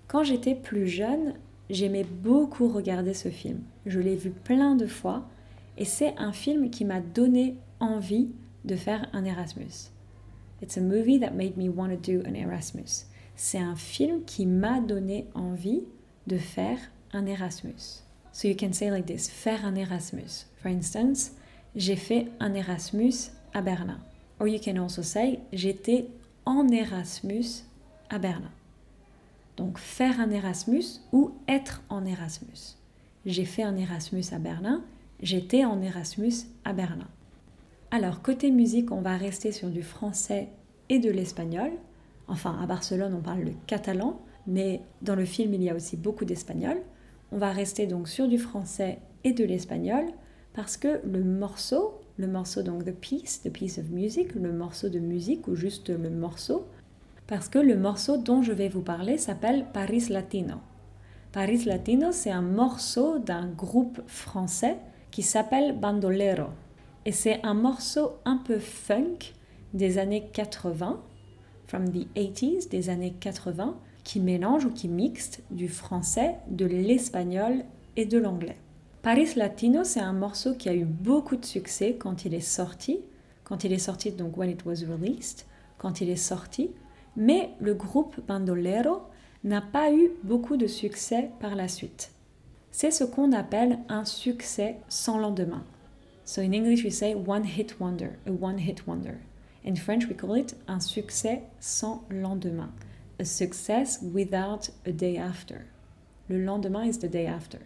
Quand 0.08 0.22
j'étais 0.22 0.54
plus 0.54 0.86
jeune, 0.86 1.34
j'aimais 1.70 2.04
beaucoup 2.04 2.68
regarder 2.68 3.14
ce 3.14 3.28
film. 3.28 3.60
Je 3.84 4.00
l'ai 4.00 4.16
vu 4.16 4.30
plein 4.30 4.76
de 4.76 4.86
fois 4.86 5.26
et 5.76 5.84
c'est 5.84 6.14
un 6.16 6.32
film 6.32 6.70
qui 6.70 6.84
m'a 6.84 7.00
donné 7.00 7.56
envie 7.80 8.30
de 8.64 8.76
faire 8.76 9.08
un 9.12 9.24
Erasmus. 9.24 9.90
It's 10.62 10.78
a 10.78 10.80
movie 10.80 11.20
that 11.20 11.32
made 11.32 11.56
me 11.56 11.68
want 11.68 11.90
to 11.90 11.96
do 11.96 12.26
an 12.26 12.34
Erasmus. 12.34 13.06
C'est 13.36 13.58
un 13.58 13.76
film 13.76 14.24
qui 14.24 14.46
m'a 14.46 14.80
donné 14.80 15.26
envie 15.34 15.82
de 16.26 16.38
faire 16.38 16.78
un 17.12 17.26
Erasmus. 17.26 18.02
So 18.32 18.48
you 18.48 18.54
can 18.54 18.72
say 18.72 18.90
like 18.90 19.06
this, 19.06 19.28
faire 19.28 19.64
un 19.64 19.74
Erasmus. 19.74 20.46
For 20.56 20.70
instance, 20.70 21.32
j'ai 21.74 21.96
fait 21.96 22.28
un 22.40 22.54
Erasmus 22.54 23.30
à 23.52 23.60
Berlin. 23.60 23.98
Or 24.40 24.48
you 24.48 24.58
can 24.58 24.76
also 24.76 25.02
say, 25.02 25.40
j'étais 25.52 26.06
en 26.46 26.68
Erasmus 26.68 27.64
à 28.08 28.18
Berlin. 28.18 28.50
Donc 29.56 29.78
faire 29.78 30.20
un 30.20 30.30
Erasmus 30.30 31.00
ou 31.12 31.32
être 31.48 31.82
en 31.88 32.06
Erasmus. 32.06 32.76
J'ai 33.26 33.44
fait 33.44 33.64
un 33.64 33.76
Erasmus 33.76 34.24
à 34.32 34.38
Berlin, 34.38 34.84
j'étais 35.20 35.64
en 35.64 35.82
Erasmus 35.82 36.32
à 36.64 36.72
Berlin. 36.72 37.08
Alors 37.90 38.22
côté 38.22 38.50
musique, 38.50 38.92
on 38.92 39.00
va 39.00 39.16
rester 39.16 39.52
sur 39.52 39.68
du 39.68 39.82
français 39.82 40.48
et 40.88 41.00
de 41.00 41.10
l'espagnol. 41.10 41.72
Enfin, 42.28 42.58
à 42.62 42.66
Barcelone, 42.66 43.14
on 43.14 43.22
parle 43.22 43.40
le 43.40 43.52
catalan, 43.66 44.20
mais 44.46 44.82
dans 45.02 45.16
le 45.16 45.24
film, 45.24 45.54
il 45.54 45.62
y 45.62 45.70
a 45.70 45.74
aussi 45.74 45.96
beaucoup 45.96 46.24
d'espagnol. 46.24 46.76
On 47.32 47.38
va 47.38 47.50
rester 47.50 47.86
donc 47.86 48.08
sur 48.08 48.28
du 48.28 48.38
français 48.38 49.00
et 49.24 49.32
de 49.32 49.44
l'espagnol 49.44 50.04
parce 50.52 50.76
que 50.76 51.00
le 51.04 51.24
morceau 51.24 52.00
le 52.18 52.26
morceau 52.26 52.62
donc 52.62 52.84
the 52.84 52.92
piece, 52.92 53.42
the 53.42 53.50
piece 53.50 53.78
of 53.78 53.90
music, 53.90 54.34
le 54.34 54.52
morceau 54.52 54.88
de 54.88 54.98
musique 54.98 55.48
ou 55.48 55.54
juste 55.54 55.90
le 55.90 56.10
morceau, 56.10 56.66
parce 57.26 57.48
que 57.48 57.58
le 57.58 57.76
morceau 57.76 58.16
dont 58.16 58.42
je 58.42 58.52
vais 58.52 58.68
vous 58.68 58.82
parler 58.82 59.18
s'appelle 59.18 59.66
Paris 59.72 60.06
Latino. 60.08 60.56
Paris 61.32 61.64
Latino, 61.64 62.12
c'est 62.12 62.30
un 62.30 62.42
morceau 62.42 63.18
d'un 63.18 63.46
groupe 63.46 64.00
français 64.06 64.78
qui 65.10 65.22
s'appelle 65.22 65.78
Bandolero. 65.78 66.48
Et 67.04 67.12
c'est 67.12 67.44
un 67.44 67.54
morceau 67.54 68.12
un 68.24 68.38
peu 68.38 68.58
funk 68.58 69.18
des 69.74 69.98
années 69.98 70.28
80, 70.32 71.00
from 71.66 71.90
the 71.90 72.06
80s, 72.16 72.68
des 72.70 72.88
années 72.88 73.14
80, 73.20 73.76
qui 74.02 74.20
mélange 74.20 74.64
ou 74.64 74.70
qui 74.70 74.88
mixte 74.88 75.42
du 75.50 75.68
français, 75.68 76.36
de 76.48 76.64
l'espagnol 76.64 77.64
et 77.96 78.06
de 78.06 78.18
l'anglais. 78.18 78.56
Paris 79.06 79.36
Latino, 79.36 79.84
c'est 79.84 80.00
un 80.00 80.12
morceau 80.12 80.54
qui 80.54 80.68
a 80.68 80.74
eu 80.74 80.84
beaucoup 80.84 81.36
de 81.36 81.44
succès 81.44 81.94
quand 81.96 82.24
il 82.24 82.34
est 82.34 82.40
sorti, 82.40 82.98
quand 83.44 83.62
il 83.62 83.72
est 83.72 83.78
sorti, 83.78 84.10
donc 84.10 84.36
when 84.36 84.50
it 84.50 84.64
was 84.66 84.84
released, 84.84 85.46
quand 85.78 86.00
il 86.00 86.10
est 86.10 86.16
sorti, 86.16 86.72
mais 87.14 87.50
le 87.60 87.74
groupe 87.74 88.16
Bandolero 88.26 89.02
n'a 89.44 89.60
pas 89.60 89.92
eu 89.92 90.10
beaucoup 90.24 90.56
de 90.56 90.66
succès 90.66 91.30
par 91.38 91.54
la 91.54 91.68
suite. 91.68 92.10
C'est 92.72 92.90
ce 92.90 93.04
qu'on 93.04 93.30
appelle 93.30 93.78
un 93.88 94.04
succès 94.04 94.78
sans 94.88 95.18
lendemain. 95.18 95.62
So 96.24 96.40
in 96.40 96.52
English 96.52 96.82
we 96.82 96.92
say 96.92 97.14
one 97.14 97.44
hit 97.44 97.78
wonder, 97.78 98.18
a 98.26 98.32
one 98.32 98.58
hit 98.58 98.88
wonder. 98.88 99.18
In 99.64 99.76
French 99.76 100.08
we 100.08 100.16
call 100.16 100.36
it 100.36 100.56
un 100.66 100.80
succès 100.80 101.42
sans 101.60 102.02
lendemain, 102.10 102.72
a 103.20 103.24
success 103.24 104.00
without 104.12 104.72
a 104.84 104.90
day 104.90 105.16
after. 105.16 105.64
Le 106.28 106.44
lendemain 106.44 106.82
is 106.82 106.98
the 106.98 107.08
day 107.08 107.28
after. 107.28 107.60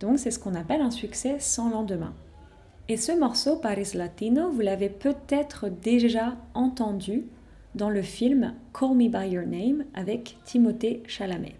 Donc 0.00 0.18
c'est 0.18 0.30
ce 0.30 0.38
qu'on 0.38 0.54
appelle 0.54 0.80
un 0.80 0.90
succès 0.90 1.36
sans 1.38 1.70
lendemain. 1.70 2.14
Et 2.88 2.96
ce 2.96 3.12
morceau 3.12 3.56
Paris 3.56 3.90
Latino, 3.94 4.50
vous 4.50 4.60
l'avez 4.60 4.88
peut-être 4.88 5.68
déjà 5.68 6.36
entendu 6.54 7.24
dans 7.74 7.90
le 7.90 8.02
film 8.02 8.54
Call 8.72 8.94
Me 8.94 9.08
By 9.08 9.28
Your 9.34 9.46
Name 9.46 9.84
avec 9.94 10.38
Timothée 10.44 11.02
Chalamet. 11.06 11.54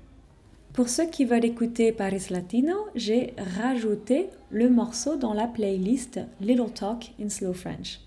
Pour 0.73 0.89
ceux 0.89 1.07
qui 1.07 1.25
veulent 1.25 1.45
écouter 1.45 1.93
Paris 1.93 2.27
Latino, 2.31 2.75
j'ai 2.95 3.35
rajouté 3.61 4.31
le 4.51 4.71
morceau 4.71 5.17
dans 5.17 5.35
la 5.35 5.47
playlist 5.47 6.21
Little 6.41 6.71
Talk 6.73 7.13
in 7.21 7.29
Slow 7.29 7.53
French. 7.53 8.01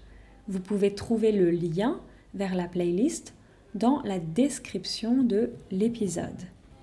Vous 0.47 0.59
pouvez 0.59 0.95
trouver 0.95 1.31
le 1.31 1.51
lien 1.51 1.99
vers 2.33 2.55
la 2.55 2.65
playlist 2.67 3.33
dans 3.75 4.01
la 4.03 4.19
description 4.19 5.21
de 5.21 5.51
l'épisode. 5.69 6.29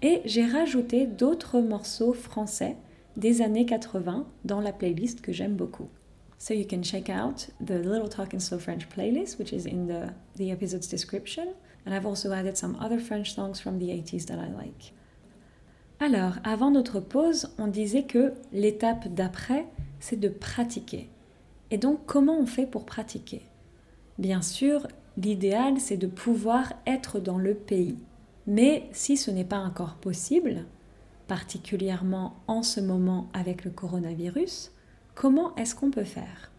Et 0.03 0.21
j'ai 0.25 0.45
rajouté 0.45 1.07
d'autres 1.07 1.61
morceaux 1.61 2.13
français 2.13 2.77
des 3.19 3.43
années 3.43 3.67
80 3.67 4.27
dans 4.45 4.61
la 4.61 4.73
playlist 4.73 5.21
que 5.21 5.33
j'aime 5.33 5.57
beaucoup. 5.57 5.89
So 6.39 6.55
you 6.55 6.65
can 6.65 6.83
check 6.83 7.11
out 7.11 7.49
the 7.61 7.73
Little 7.73 8.09
Talk 8.09 8.33
in 8.33 8.39
Slow 8.39 8.61
French 8.61 8.89
playlist, 8.89 9.39
which 9.39 9.53
is 9.53 9.67
in 9.67 9.87
the, 9.87 10.13
the 10.37 10.53
episode's 10.53 10.89
description. 10.89 11.49
And 11.85 11.93
I've 11.93 12.07
also 12.07 12.33
added 12.33 12.57
some 12.57 12.77
other 12.81 13.01
French 13.01 13.35
songs 13.35 13.61
from 13.61 13.79
the 13.79 13.89
80s 13.89 14.27
that 14.27 14.39
I 14.39 14.49
like. 14.49 14.95
Alors, 16.01 16.35
avant 16.45 16.71
notre 16.71 17.01
pause, 17.01 17.49
on 17.59 17.67
disait 17.67 18.05
que 18.05 18.35
l'étape 18.53 19.13
d'après, 19.13 19.67
c'est 19.99 20.21
de 20.21 20.29
pratiquer. 20.29 21.09
Et 21.73 21.79
donc, 21.79 22.07
comment 22.07 22.39
on 22.39 22.47
fait 22.47 22.67
pour 22.67 22.87
pratiquer? 22.87 23.43
Bien 24.19 24.43
sûr, 24.43 24.87
l'idéal, 25.17 25.81
c'est 25.81 25.97
de 25.97 26.07
pouvoir 26.07 26.73
être 26.87 27.19
dans 27.19 27.39
le 27.39 27.55
pays. 27.55 27.99
Mais 28.47 28.89
si 28.93 29.17
ce 29.17 29.33
n'est 29.33 29.45
pas 29.45 29.59
encore 29.59 29.97
possible, 29.97 30.67
particulièrement 31.29 32.35
en 32.49 32.62
ce 32.62 32.81
moment 32.81 33.29
avec 33.33 33.64
le 33.64 33.71
coronavirus, 33.71 34.73
comment 35.14 35.55
est-ce 35.57 35.75
qu'on 35.75 35.91
peut 35.91 36.05
faire? 36.05 36.51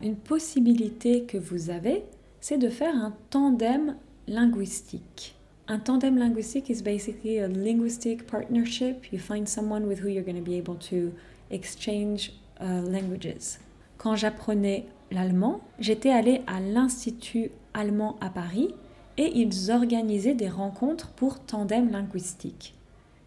Une 0.00 0.16
possibilité 0.16 1.24
que 1.24 1.38
vous 1.38 1.70
avez, 1.70 2.04
c'est 2.40 2.58
de 2.58 2.68
faire 2.68 2.94
un 2.94 3.14
tandem 3.30 3.96
linguistique. 4.28 5.34
Un 5.66 5.78
tandem 5.78 6.18
linguistique 6.18 6.68
is 6.68 6.82
basically 6.82 7.40
a 7.40 7.48
linguistic 7.48 8.26
partnership. 8.26 9.10
You 9.10 9.18
find 9.18 9.48
someone 9.48 9.86
with 9.86 10.00
who 10.02 10.08
you're 10.08 10.24
going 10.24 10.36
to 10.36 10.42
be 10.42 10.58
able 10.58 10.76
to 10.90 11.12
exchange 11.50 12.32
uh, 12.60 12.82
languages. 12.86 13.58
Quand 13.96 14.14
j'apprenais 14.14 14.84
l'allemand, 15.10 15.60
j'étais 15.78 16.10
allée 16.10 16.42
à 16.46 16.60
l'Institut 16.60 17.50
allemand 17.72 18.16
à 18.20 18.28
Paris 18.28 18.74
et 19.16 19.30
ils 19.38 19.70
organisaient 19.70 20.34
des 20.34 20.50
rencontres 20.50 21.08
pour 21.12 21.40
tandem 21.40 21.90
linguistique. 21.90 22.74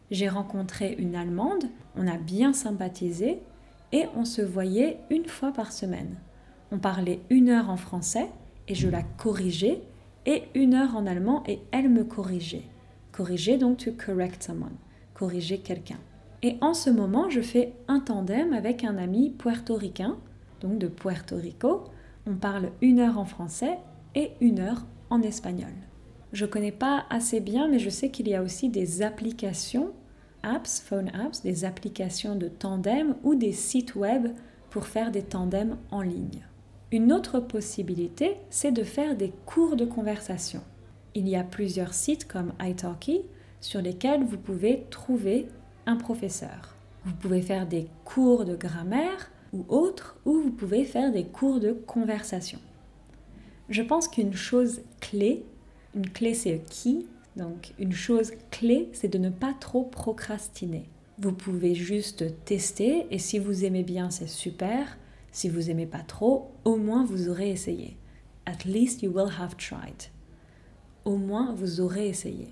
J'ai 0.09 0.29
rencontré 0.29 0.95
une 0.97 1.15
Allemande, 1.15 1.65
on 1.95 2.07
a 2.07 2.17
bien 2.17 2.53
sympathisé 2.53 3.39
et 3.91 4.05
on 4.15 4.23
se 4.23 4.41
voyait 4.41 4.99
une 5.09 5.27
fois 5.27 5.51
par 5.51 5.71
semaine. 5.71 6.15
On 6.71 6.79
parlait 6.79 7.19
une 7.29 7.49
heure 7.49 7.69
en 7.69 7.77
français 7.77 8.29
et 8.67 8.75
je 8.75 8.87
la 8.87 9.03
corrigeais 9.03 9.81
et 10.25 10.43
une 10.55 10.73
heure 10.73 10.95
en 10.95 11.05
allemand 11.07 11.43
et 11.47 11.59
elle 11.71 11.89
me 11.89 12.03
corrigeait. 12.03 12.65
Corriger 13.11 13.57
donc 13.57 13.77
to 13.77 13.91
correct 13.91 14.43
someone, 14.43 14.75
corriger 15.13 15.59
quelqu'un. 15.59 15.99
Et 16.43 16.55
en 16.61 16.73
ce 16.73 16.89
moment, 16.89 17.29
je 17.29 17.41
fais 17.41 17.73
un 17.87 17.99
tandem 17.99 18.53
avec 18.53 18.83
un 18.83 18.97
ami 18.97 19.31
puertoricain, 19.31 20.17
donc 20.61 20.77
de 20.77 20.87
Puerto 20.87 21.35
Rico. 21.35 21.85
On 22.27 22.35
parle 22.35 22.71
une 22.81 22.99
heure 22.99 23.17
en 23.17 23.25
français 23.25 23.79
et 24.15 24.31
une 24.39 24.59
heure 24.59 24.85
en 25.09 25.21
espagnol. 25.21 25.73
Je 26.33 26.45
ne 26.45 26.49
connais 26.49 26.71
pas 26.71 27.05
assez 27.09 27.39
bien, 27.39 27.67
mais 27.67 27.79
je 27.79 27.89
sais 27.89 28.09
qu'il 28.09 28.27
y 28.27 28.35
a 28.35 28.43
aussi 28.43 28.69
des 28.69 29.01
applications, 29.01 29.91
apps, 30.43 30.81
phone 30.81 31.09
apps, 31.13 31.41
des 31.41 31.65
applications 31.65 32.35
de 32.35 32.47
tandem 32.47 33.15
ou 33.23 33.35
des 33.35 33.53
sites 33.53 33.95
web 33.95 34.27
pour 34.69 34.87
faire 34.87 35.11
des 35.11 35.23
tandems 35.23 35.77
en 35.91 36.01
ligne. 36.01 36.45
Une 36.91 37.11
autre 37.11 37.39
possibilité, 37.39 38.37
c'est 38.49 38.71
de 38.71 38.83
faire 38.83 39.15
des 39.15 39.33
cours 39.45 39.75
de 39.75 39.85
conversation. 39.85 40.61
Il 41.15 41.27
y 41.27 41.35
a 41.35 41.43
plusieurs 41.43 41.93
sites 41.93 42.27
comme 42.27 42.53
italki 42.61 43.21
sur 43.59 43.81
lesquels 43.81 44.23
vous 44.23 44.37
pouvez 44.37 44.85
trouver 44.89 45.47
un 45.85 45.95
professeur. 45.95 46.75
Vous 47.05 47.13
pouvez 47.13 47.41
faire 47.41 47.67
des 47.67 47.87
cours 48.05 48.45
de 48.45 48.55
grammaire 48.55 49.31
ou 49.53 49.65
autres, 49.69 50.17
ou 50.25 50.41
vous 50.41 50.51
pouvez 50.51 50.83
faire 50.83 51.11
des 51.11 51.25
cours 51.25 51.59
de 51.59 51.71
conversation. 51.71 52.59
Je 53.69 53.81
pense 53.81 54.07
qu'une 54.07 54.33
chose 54.33 54.81
clé 54.99 55.45
une 55.97 56.09
clé, 56.09 56.33
c'est 56.33 56.61
qui. 56.69 57.07
Donc, 57.35 57.73
une 57.79 57.91
chose 57.91 58.31
clé, 58.51 58.89
c'est 58.93 59.07
de 59.07 59.17
ne 59.17 59.29
pas 59.29 59.53
trop 59.59 59.83
procrastiner. 59.83 60.85
Vous 61.17 61.33
pouvez 61.33 61.73
juste 61.73 62.25
tester 62.45 63.07
et 63.09 63.17
si 63.17 63.39
vous 63.39 63.65
aimez 63.65 63.83
bien, 63.83 64.11
c'est 64.11 64.29
super. 64.29 64.97
Si 65.31 65.49
vous 65.49 65.71
aimez 65.71 65.87
pas 65.87 66.03
trop, 66.07 66.51
au 66.65 66.77
moins 66.77 67.03
vous 67.03 67.29
aurez 67.29 67.49
essayé. 67.49 67.97
At 68.45 68.65
least 68.65 69.01
you 69.01 69.11
will 69.11 69.31
have 69.39 69.55
tried. 69.55 70.11
Au 71.05 71.17
moins 71.17 71.53
vous 71.55 71.81
aurez 71.81 72.07
essayé. 72.07 72.47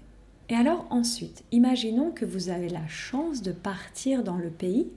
Et 0.50 0.56
alors 0.56 0.88
ensuite, 0.90 1.44
imaginons 1.52 2.12
que 2.12 2.26
vous 2.26 2.50
avez 2.50 2.70
la 2.70 2.88
chance 2.88 3.44
de 3.44 3.52
partir 3.52 4.24
dans 4.24 4.38
le 4.38 4.50
pays 4.50 4.88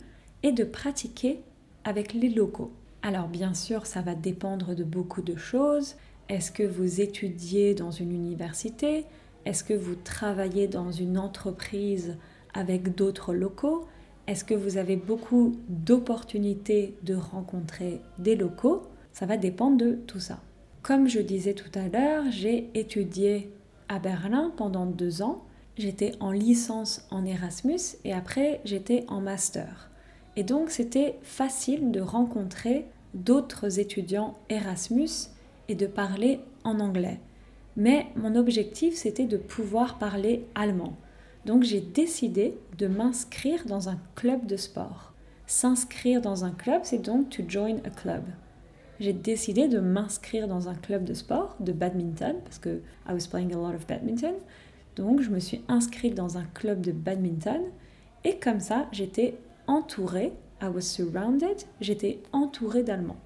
et 0.43 0.53
de 0.53 0.65
pratiquer 0.65 1.41
avec 1.85 2.15
les 2.15 2.31
locaux. 2.31 2.73
Alors 3.03 3.29
bien 3.29 3.53
sûr, 3.53 3.87
ça 3.87 4.01
va 4.01 4.15
dépendre 4.15 4.75
de 4.75 4.85
beaucoup 4.85 5.23
de 5.23 5.37
choses. 5.37 5.95
Est-ce 6.29 6.53
que 6.53 6.63
vous 6.63 7.01
étudiez 7.01 7.75
dans 7.75 7.91
une 7.91 8.13
université? 8.13 9.07
Est-ce 9.47 9.65
que 9.65 9.73
vous 9.73 9.95
travaillez 9.95 10.69
dans 10.69 10.93
une 10.93 11.17
entreprise 11.17 12.17
avec 12.53 12.95
d'autres 12.95 13.33
locaux? 13.33 13.87
Est-ce 14.27 14.45
que 14.45 14.53
vous 14.53 14.77
avez 14.77 14.97
beaucoup 14.97 15.57
d'opportunités 15.71 16.95
de 17.03 17.15
rencontrer 17.15 18.03
des 18.19 18.37
locaux? 18.37 18.83
Ça 19.13 19.25
va 19.25 19.39
dépendre 19.39 19.79
de 19.79 19.93
tout 20.07 20.21
ça. 20.21 20.41
Comme 20.83 21.09
je 21.09 21.21
disais 21.21 21.55
tout 21.55 21.71
à 21.75 21.89
l'heure, 21.89 22.25
j'ai 22.31 22.69
étudié 22.75 23.51
à 23.89 23.99
Berlin 23.99 24.53
pendant 24.55 24.85
deux 24.85 25.23
ans. 25.23 25.47
J'étais 25.79 26.13
en 26.21 26.31
licence 26.31 27.07
en 27.11 27.25
Erasmus 27.25 27.97
et 28.05 28.13
après 28.13 28.61
j'étais 28.67 29.07
en 29.09 29.23
master. 29.23 29.91
Et 30.37 30.43
donc 30.43 30.69
c'était 30.69 31.19
facile 31.23 31.91
de 31.91 32.01
rencontrer 32.01 32.85
d'autres 33.15 33.81
étudiants 33.81 34.37
Erasmus 34.51 35.31
et 35.69 35.75
de 35.75 35.87
parler 35.87 36.41
en 36.65 36.81
anglais. 36.81 37.21
Mais 37.77 38.07
mon 38.17 38.35
objectif, 38.35 38.95
c'était 38.95 39.27
de 39.27 39.37
pouvoir 39.37 39.99
parler 39.99 40.47
allemand. 40.55 40.97
Donc 41.47 41.63
j'ai 41.63 41.81
décidé 41.81 42.59
de 42.77 42.89
m'inscrire 42.89 43.65
dans 43.67 43.89
un 43.89 43.99
club 44.15 44.47
de 44.47 44.57
sport. 44.57 45.13
S'inscrire 45.47 46.21
dans 46.21 46.45
un 46.45 46.51
club, 46.51 46.83
c'est 46.85 46.99
donc 46.99 47.31
to 47.31 47.43
join 47.47 47.77
a 47.85 47.91
club. 47.91 48.25
J'ai 49.01 49.13
décidé 49.13 49.69
de 49.69 49.79
m'inscrire 49.79 50.49
dans 50.49 50.69
un 50.69 50.75
club 50.75 51.05
de 51.05 51.15
sport, 51.15 51.57
de 51.61 51.73
badminton, 51.73 52.37
parce 52.45 52.59
que 52.59 52.83
I 53.09 53.13
was 53.13 53.29
playing 53.31 53.55
a 53.55 53.57
lot 53.57 53.75
of 53.75 53.87
badminton. 53.87 54.35
Donc 54.97 55.21
je 55.21 55.31
me 55.31 55.39
suis 55.39 55.63
inscrite 55.69 56.15
dans 56.15 56.37
un 56.37 56.45
club 56.55 56.81
de 56.81 56.91
badminton 56.91 57.63
et 58.25 58.39
comme 58.39 58.61
ça, 58.61 58.89
j'étais 58.91 59.39
entourée, 59.69 60.33
I 60.61 60.67
was 60.67 60.81
surrounded, 60.81 61.57
j'étais 61.81 62.21
entourée 62.33 62.83
d'Allemands. 62.83 63.21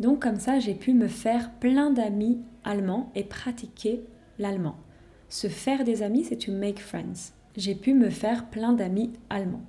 Donc 0.00 0.22
comme 0.22 0.38
ça, 0.38 0.58
j'ai 0.58 0.74
pu 0.74 0.94
me 0.94 1.08
faire 1.08 1.52
plein 1.52 1.90
d'amis 1.90 2.40
allemands 2.64 3.10
et 3.14 3.24
pratiquer 3.24 4.02
l'allemand. 4.38 4.76
Se 5.28 5.48
faire 5.48 5.84
des 5.84 6.02
amis, 6.02 6.24
c'est 6.24 6.36
to 6.36 6.52
make 6.52 6.80
friends. 6.80 7.32
J'ai 7.56 7.74
pu 7.74 7.94
me 7.94 8.10
faire 8.10 8.46
plein 8.48 8.72
d'amis 8.72 9.12
allemands. 9.30 9.64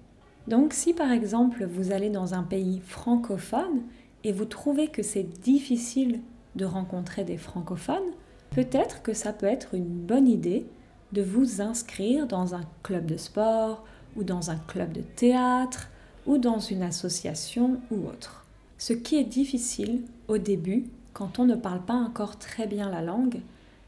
Donc 0.48 0.74
si 0.74 0.94
par 0.94 1.12
exemple 1.12 1.66
vous 1.66 1.92
allez 1.92 2.10
dans 2.10 2.34
un 2.34 2.44
pays 2.44 2.82
francophone 2.86 3.84
et 4.24 4.32
vous 4.32 4.46
trouvez 4.46 4.88
que 4.88 5.04
c'est 5.04 5.24
difficile 5.42 6.20
de 6.56 6.66
rencontrer 6.66 7.24
des 7.24 7.38
francophones, 7.38 8.12
peut-être 8.52 9.02
que 9.02 9.14
ça 9.14 9.34
peut 9.34 9.46
être 9.46 9.74
une 9.74 9.88
bonne 9.88 10.28
idée 10.28 10.66
de 11.14 11.22
vous 11.22 11.62
inscrire 11.62 12.28
dans 12.28 12.56
un 12.56 12.64
club 12.82 13.06
de 13.06 13.18
sport 13.18 13.86
ou 14.16 14.24
dans 14.24 14.50
un 14.50 14.58
club 14.58 14.92
de 14.92 15.02
théâtre 15.02 15.90
ou 16.26 16.38
dans 16.38 16.60
une 16.60 16.84
association 16.84 17.80
ou 17.92 18.08
autre. 18.08 18.43
Ce 18.84 18.92
qui 18.92 19.16
est 19.16 19.24
difficile 19.24 20.02
au 20.28 20.38
début, 20.38 20.88
quand 21.14 21.40
on 21.40 21.46
ne 21.46 21.56
parle 21.56 21.86
pas 21.86 21.94
encore 21.94 22.38
très 22.38 22.68
bien 22.68 22.90
la 22.90 23.02
langue, 23.02 23.40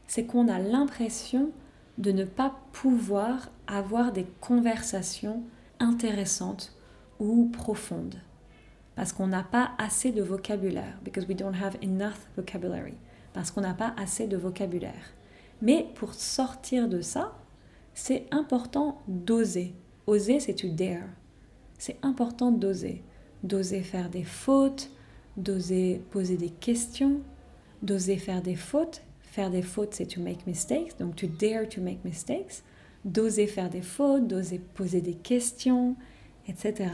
c'est 0.06 0.24
qu'on 0.24 0.48
a 0.48 0.58
l'impression 0.58 1.50
de 1.98 2.12
ne 2.12 2.24
pas 2.24 2.56
pouvoir 2.72 3.50
avoir 3.66 4.10
des 4.10 4.24
conversations 4.40 5.42
intéressantes 5.80 6.74
ou 7.18 7.50
profondes. 7.52 8.22
Parce 8.94 9.12
qu'on 9.12 9.26
n'a 9.26 9.42
pas 9.42 9.72
assez 9.76 10.12
de 10.12 10.22
vocabulaire. 10.22 10.98
Because 11.04 11.28
we 11.28 11.36
don't 11.36 11.62
have 11.62 11.76
enough 11.82 12.16
vocabulary. 12.34 12.94
Parce 13.34 13.50
qu'on 13.50 13.60
n'a 13.60 13.74
pas 13.74 13.92
assez 13.98 14.26
de 14.26 14.38
vocabulaire. 14.38 15.12
Mais 15.60 15.90
pour 15.96 16.14
sortir 16.14 16.88
de 16.88 17.02
ça, 17.02 17.36
c'est 17.92 18.26
important 18.30 19.02
d'oser. 19.08 19.74
Oser, 20.06 20.40
c'est 20.40 20.54
to 20.54 20.68
dare. 20.68 21.04
C'est 21.76 21.98
important 22.02 22.50
d'oser 22.50 23.04
d'oser 23.42 23.80
faire 23.80 24.08
des 24.08 24.24
fautes, 24.24 24.90
d'oser 25.36 26.02
poser 26.10 26.36
des 26.36 26.50
questions, 26.50 27.20
d'oser 27.82 28.16
faire 28.16 28.42
des 28.42 28.56
fautes. 28.56 29.02
Faire 29.20 29.50
des 29.50 29.62
fautes, 29.62 29.94
c'est 29.94 30.06
to 30.06 30.20
make 30.20 30.46
mistakes, 30.46 30.96
donc 30.98 31.14
to 31.16 31.26
dare 31.26 31.66
to 31.68 31.80
make 31.80 32.02
mistakes. 32.04 32.62
D'oser 33.04 33.46
faire 33.46 33.68
des 33.68 33.82
fautes, 33.82 34.26
d'oser 34.26 34.58
poser 34.58 35.02
des 35.02 35.14
questions, 35.14 35.94
etc. 36.48 36.90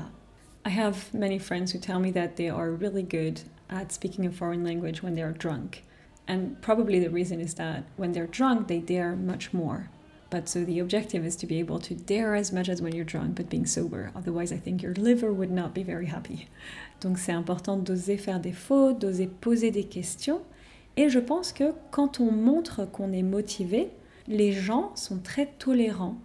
I 0.64 0.70
have 0.70 1.14
many 1.14 1.38
friends 1.38 1.72
who 1.72 1.78
tell 1.78 2.00
me 2.00 2.10
that 2.12 2.36
they 2.36 2.48
are 2.48 2.70
really 2.70 3.02
good 3.02 3.42
at 3.70 3.92
speaking 3.92 4.26
a 4.26 4.30
foreign 4.30 4.64
language 4.64 5.02
when 5.02 5.14
they 5.14 5.22
are 5.22 5.32
drunk. 5.32 5.84
And 6.28 6.60
probably 6.60 6.98
the 6.98 7.10
reason 7.10 7.40
is 7.40 7.54
that 7.54 7.84
when 7.96 8.12
they're 8.12 8.26
drunk, 8.26 8.68
they 8.68 8.78
dare 8.78 9.16
much 9.16 9.52
more. 9.52 9.88
But 10.32 10.48
so 10.48 10.64
the 10.64 10.80
objective 10.80 11.26
is 11.26 11.36
to 11.36 11.46
be 11.46 11.58
able 11.58 11.78
to 11.80 11.94
dare 11.94 12.34
as 12.34 12.52
much 12.54 12.70
as 12.70 12.80
when 12.80 12.94
you're 12.94 13.04
drunk, 13.04 13.34
but 13.34 13.50
being 13.50 13.66
sober. 13.66 14.10
Otherwise, 14.16 14.50
I 14.50 14.56
think 14.56 14.82
your 14.82 14.94
liver 14.94 15.30
would 15.30 15.50
not 15.50 15.74
be 15.74 15.82
very 15.82 16.06
happy. 16.06 16.48
Donc 17.02 17.18
c'est 17.18 17.32
important 17.32 17.76
d'oser 17.76 18.16
faire 18.16 18.40
des 18.40 18.52
fautes, 18.52 18.98
d'oser 18.98 19.26
poser 19.26 19.70
des 19.70 19.84
questions. 19.84 20.40
Et 20.96 21.10
je 21.10 21.18
pense 21.18 21.52
que 21.52 21.74
quand 21.90 22.18
on 22.18 22.32
montre 22.32 22.86
qu'on 22.90 23.12
est 23.12 23.22
motivé, 23.22 23.90
les 24.26 24.52
gens 24.52 24.96
sont 24.96 25.18
très 25.18 25.46
tolérants 25.58 26.16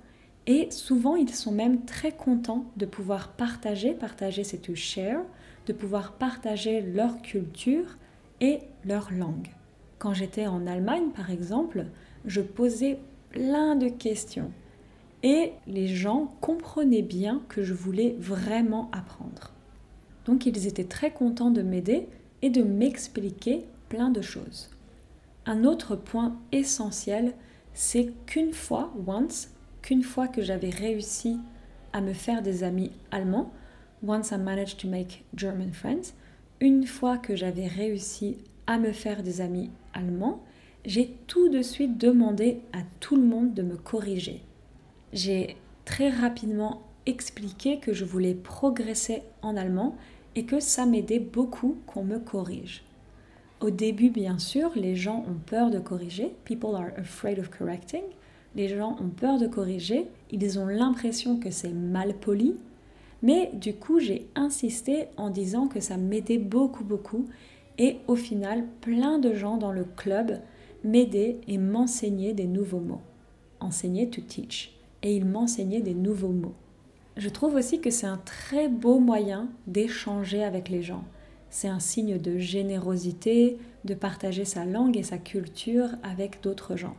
et 0.46 0.72
souvent 0.72 1.18
ils 1.18 1.36
sont 1.36 1.52
même 1.52 1.84
très 1.84 2.14
contents 2.14 2.64
de 2.78 2.86
pouvoir 2.86 3.34
partager, 3.34 3.94
partager 3.94 4.46
c'est 4.46 4.60
to 4.60 4.74
share, 4.74 5.20
de 5.66 5.74
pouvoir 5.74 6.14
partager 6.14 6.80
leur 6.80 7.22
culture 7.22 7.98
et 8.40 8.60
leur 8.86 9.12
langue. 9.12 9.50
Quand 10.00 10.14
j'étais 10.14 10.48
en 10.48 10.66
Allemagne 10.66 11.10
par 11.14 11.30
exemple, 11.30 11.88
je 12.26 12.40
posais 12.40 13.00
plein 13.38 13.76
de 13.76 13.88
questions. 13.88 14.52
Et 15.22 15.52
les 15.68 15.88
gens 15.88 16.34
comprenaient 16.42 17.04
bien 17.04 17.44
que 17.50 17.62
je 17.62 17.76
voulais 17.76 18.16
vraiment 18.18 18.90
apprendre. 18.92 19.54
Donc 20.26 20.48
ils 20.48 20.66
étaient 20.66 20.86
très 20.86 21.12
contents 21.12 21.52
de 21.52 21.62
m'aider 21.62 22.08
et 22.42 22.50
de 22.50 22.64
m'expliquer 22.64 23.66
plein 23.90 24.10
de 24.10 24.22
choses. 24.22 24.72
Un 25.46 25.66
autre 25.66 25.96
point 25.96 26.36
essentiel, 26.52 27.34
c'est 27.76 28.12
qu'une 28.26 28.54
fois, 28.54 28.92
once, 29.06 29.52
qu'une 29.84 30.04
fois 30.04 30.28
que 30.28 30.42
j'avais 30.42 30.72
réussi 30.72 31.38
à 31.94 32.02
me 32.02 32.14
faire 32.14 32.42
des 32.42 32.64
amis 32.64 32.92
allemands, 33.12 33.52
once 34.06 34.32
I 34.32 34.38
managed 34.40 34.80
to 34.80 34.88
make 34.88 35.26
German 35.36 35.74
friends, 35.74 36.14
une 36.60 36.88
fois 36.88 37.20
que 37.20 37.36
j'avais 37.36 37.68
réussi 37.68 38.38
à 38.66 38.80
me 38.80 38.92
faire 38.92 39.22
des 39.22 39.42
amis 39.42 39.70
allemands, 39.94 40.42
j'ai 40.88 41.14
tout 41.28 41.50
de 41.50 41.62
suite 41.62 41.98
demandé 41.98 42.62
à 42.72 42.80
tout 43.02 43.18
le 43.18 43.24
monde 43.24 43.54
de 43.54 43.62
me 43.62 43.76
corriger. 43.76 44.42
J'ai 45.12 45.58
très 45.84 46.10
rapidement 46.10 46.82
expliqué 47.06 47.80
que 47.80 47.92
je 47.92 48.06
voulais 48.06 48.34
progresser 48.34 49.22
en 49.42 49.58
allemand 49.58 49.98
et 50.36 50.46
que 50.46 50.62
ça 50.62 50.86
m'aidait 50.86 51.20
beaucoup 51.20 51.76
qu'on 51.88 52.06
me 52.06 52.20
corrige. 52.20 52.84
Au 53.60 53.70
début, 53.70 54.10
bien 54.10 54.40
sûr, 54.40 54.72
les 54.76 54.96
gens 54.96 55.26
ont 55.28 55.40
peur 55.46 55.72
de 55.72 55.80
corriger. 55.80 56.34
People 56.46 56.76
are 56.76 56.92
afraid 56.98 57.38
of 57.38 57.50
correcting. 57.50 58.04
Les 58.56 58.70
gens 58.70 58.96
ont 59.02 59.10
peur 59.10 59.40
de 59.40 59.48
corriger. 59.48 60.08
Ils 60.32 60.58
ont 60.58 60.68
l'impression 60.68 61.38
que 61.38 61.52
c'est 61.52 61.74
mal 61.74 62.14
poli. 62.14 62.56
Mais 63.22 63.52
du 63.54 63.74
coup, 63.74 64.00
j'ai 64.00 64.30
insisté 64.36 65.08
en 65.18 65.32
disant 65.32 65.68
que 65.68 65.82
ça 65.82 65.98
m'aidait 65.98 66.38
beaucoup, 66.38 66.86
beaucoup. 66.86 67.26
Et 67.78 67.98
au 68.08 68.16
final, 68.16 68.64
plein 68.80 69.20
de 69.20 69.34
gens 69.34 69.58
dans 69.58 69.74
le 69.74 69.84
club 69.84 70.40
m'aider 70.88 71.42
et 71.48 71.58
m'enseigner 71.58 72.34
des 72.34 72.48
nouveaux 72.48 72.80
mots. 72.80 73.02
Enseigner 73.60 74.10
to 74.10 74.22
teach. 74.22 74.74
Et 75.04 75.16
il 75.16 75.26
m'enseignait 75.26 75.82
des 75.82 75.94
nouveaux 75.94 76.30
mots. 76.30 76.56
Je 77.18 77.30
trouve 77.30 77.56
aussi 77.56 77.82
que 77.82 77.90
c'est 77.90 78.08
un 78.08 78.18
très 78.18 78.70
beau 78.70 79.00
moyen 79.00 79.50
d'échanger 79.68 80.44
avec 80.44 80.70
les 80.70 80.82
gens. 80.82 81.04
C'est 81.50 81.68
un 81.68 81.80
signe 81.80 82.18
de 82.18 82.38
générosité, 82.38 83.58
de 83.86 83.94
partager 83.94 84.46
sa 84.46 84.66
langue 84.66 84.98
et 84.98 85.04
sa 85.04 85.18
culture 85.18 85.90
avec 86.04 86.42
d'autres 86.42 86.76
gens. 86.76 86.96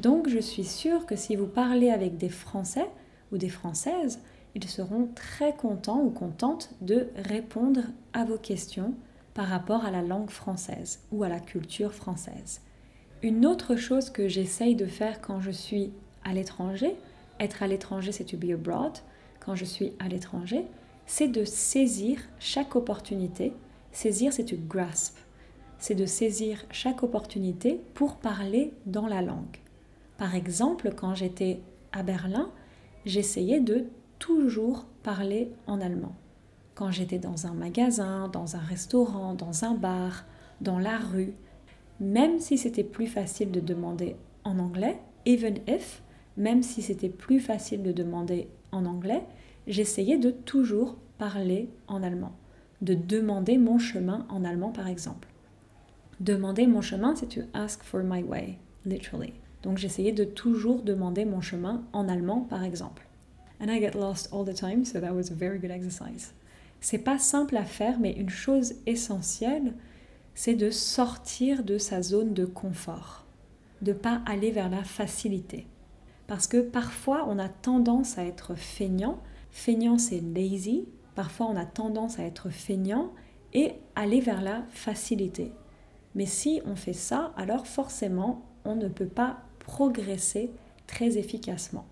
Donc 0.00 0.28
je 0.28 0.38
suis 0.38 0.64
sûre 0.64 1.06
que 1.06 1.16
si 1.16 1.36
vous 1.36 1.46
parlez 1.46 1.90
avec 1.90 2.16
des 2.16 2.28
Français 2.28 2.88
ou 3.32 3.38
des 3.38 3.48
Françaises, 3.48 4.20
ils 4.54 4.68
seront 4.68 5.08
très 5.14 5.54
contents 5.54 6.02
ou 6.02 6.10
contentes 6.10 6.70
de 6.80 7.08
répondre 7.16 7.82
à 8.12 8.24
vos 8.24 8.38
questions 8.38 8.94
par 9.34 9.46
rapport 9.46 9.84
à 9.84 9.90
la 9.90 10.02
langue 10.02 10.30
française 10.30 11.00
ou 11.12 11.24
à 11.24 11.28
la 11.28 11.40
culture 11.40 11.92
française. 11.92 12.60
Une 13.24 13.46
autre 13.46 13.76
chose 13.76 14.10
que 14.10 14.28
j'essaye 14.28 14.76
de 14.76 14.84
faire 14.84 15.22
quand 15.22 15.40
je 15.40 15.50
suis 15.50 15.94
à 16.24 16.34
l'étranger, 16.34 16.94
être 17.40 17.62
à 17.62 17.66
l'étranger 17.66 18.12
c'est 18.12 18.24
to 18.26 18.36
be 18.36 18.50
abroad, 18.50 18.98
quand 19.40 19.54
je 19.54 19.64
suis 19.64 19.94
à 19.98 20.08
l'étranger, 20.08 20.66
c'est 21.06 21.28
de 21.28 21.42
saisir 21.42 22.18
chaque 22.38 22.76
opportunité. 22.76 23.54
Saisir 23.92 24.30
c'est 24.34 24.44
to 24.44 24.56
grasp. 24.68 25.16
C'est 25.78 25.94
de 25.94 26.04
saisir 26.04 26.66
chaque 26.70 27.02
opportunité 27.02 27.80
pour 27.94 28.16
parler 28.16 28.74
dans 28.84 29.06
la 29.06 29.22
langue. 29.22 29.56
Par 30.18 30.34
exemple, 30.34 30.92
quand 30.94 31.14
j'étais 31.14 31.60
à 31.92 32.02
Berlin, 32.02 32.50
j'essayais 33.06 33.60
de 33.60 33.86
toujours 34.18 34.84
parler 35.02 35.50
en 35.66 35.80
allemand. 35.80 36.14
Quand 36.74 36.90
j'étais 36.90 37.18
dans 37.18 37.46
un 37.46 37.54
magasin, 37.54 38.28
dans 38.28 38.56
un 38.56 38.60
restaurant, 38.60 39.32
dans 39.32 39.64
un 39.64 39.72
bar, 39.72 40.26
dans 40.60 40.78
la 40.78 40.98
rue, 40.98 41.32
même 42.00 42.40
si 42.40 42.58
c'était 42.58 42.84
plus 42.84 43.06
facile 43.06 43.50
de 43.50 43.60
demander 43.60 44.16
en 44.44 44.58
anglais, 44.58 44.98
even 45.26 45.58
if, 45.66 46.02
même 46.36 46.62
si 46.62 46.82
c'était 46.82 47.08
plus 47.08 47.40
facile 47.40 47.82
de 47.82 47.92
demander 47.92 48.48
en 48.72 48.84
anglais, 48.86 49.22
j'essayais 49.66 50.18
de 50.18 50.30
toujours 50.30 50.96
parler 51.18 51.68
en 51.86 52.02
allemand, 52.02 52.32
de 52.82 52.94
demander 52.94 53.58
mon 53.58 53.78
chemin 53.78 54.26
en 54.28 54.44
allemand 54.44 54.70
par 54.70 54.88
exemple. 54.88 55.28
Demander 56.20 56.66
mon 56.66 56.80
chemin, 56.80 57.14
c'est 57.16 57.28
to 57.28 57.40
ask 57.54 57.82
for 57.82 58.02
my 58.02 58.22
way, 58.22 58.58
literally. 58.84 59.32
Donc 59.62 59.78
j'essayais 59.78 60.12
de 60.12 60.24
toujours 60.24 60.82
demander 60.82 61.24
mon 61.24 61.40
chemin 61.40 61.84
en 61.92 62.08
allemand 62.08 62.40
par 62.40 62.62
exemple. 62.62 63.06
And 63.60 63.68
I 63.68 63.80
get 63.80 63.94
lost 63.94 64.28
all 64.32 64.44
the 64.44 64.54
time, 64.54 64.84
so 64.84 65.00
that 65.00 65.14
was 65.14 65.30
a 65.30 65.34
very 65.34 65.58
good 65.58 65.70
exercise. 65.70 66.32
C'est 66.80 66.98
pas 66.98 67.18
simple 67.18 67.56
à 67.56 67.64
faire, 67.64 67.98
mais 67.98 68.12
une 68.12 68.28
chose 68.28 68.74
essentielle, 68.86 69.72
c'est 70.34 70.54
de 70.54 70.70
sortir 70.70 71.62
de 71.62 71.78
sa 71.78 72.02
zone 72.02 72.34
de 72.34 72.44
confort, 72.44 73.24
de 73.82 73.92
pas 73.92 74.22
aller 74.26 74.50
vers 74.50 74.68
la 74.68 74.84
facilité. 74.84 75.66
Parce 76.26 76.46
que 76.46 76.60
parfois 76.60 77.26
on 77.28 77.38
a 77.38 77.48
tendance 77.48 78.18
à 78.18 78.24
être 78.24 78.54
feignant, 78.54 79.20
feignant 79.50 79.98
c'est 79.98 80.20
lazy, 80.20 80.86
parfois 81.14 81.46
on 81.46 81.56
a 81.56 81.66
tendance 81.66 82.18
à 82.18 82.24
être 82.24 82.50
feignant 82.50 83.12
et 83.52 83.74
aller 83.94 84.20
vers 84.20 84.42
la 84.42 84.62
facilité. 84.70 85.52
Mais 86.14 86.26
si 86.26 86.60
on 86.66 86.76
fait 86.76 86.92
ça, 86.92 87.32
alors 87.36 87.66
forcément 87.66 88.42
on 88.64 88.74
ne 88.74 88.88
peut 88.88 89.06
pas 89.06 89.38
progresser 89.58 90.50
très 90.86 91.18
efficacement. 91.18 91.86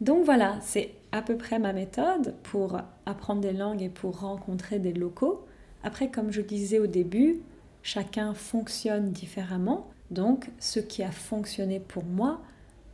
Donc 0.00 0.24
voilà, 0.24 0.58
c'est 0.62 0.94
à 1.12 1.22
peu 1.22 1.36
près 1.36 1.58
ma 1.58 1.72
méthode 1.72 2.34
pour 2.42 2.76
apprendre 3.06 3.40
des 3.40 3.52
langues 3.52 3.82
et 3.82 3.88
pour 3.88 4.20
rencontrer 4.20 4.78
des 4.80 4.92
locaux. 4.92 5.44
Après, 5.84 6.10
comme 6.10 6.32
je 6.32 6.40
disais 6.40 6.80
au 6.80 6.86
début, 6.86 7.40
Chacun 7.82 8.32
fonctionne 8.34 9.10
différemment, 9.10 9.90
donc 10.10 10.50
ce 10.58 10.78
qui 10.78 11.02
a 11.02 11.10
fonctionné 11.10 11.80
pour 11.80 12.04
moi 12.04 12.40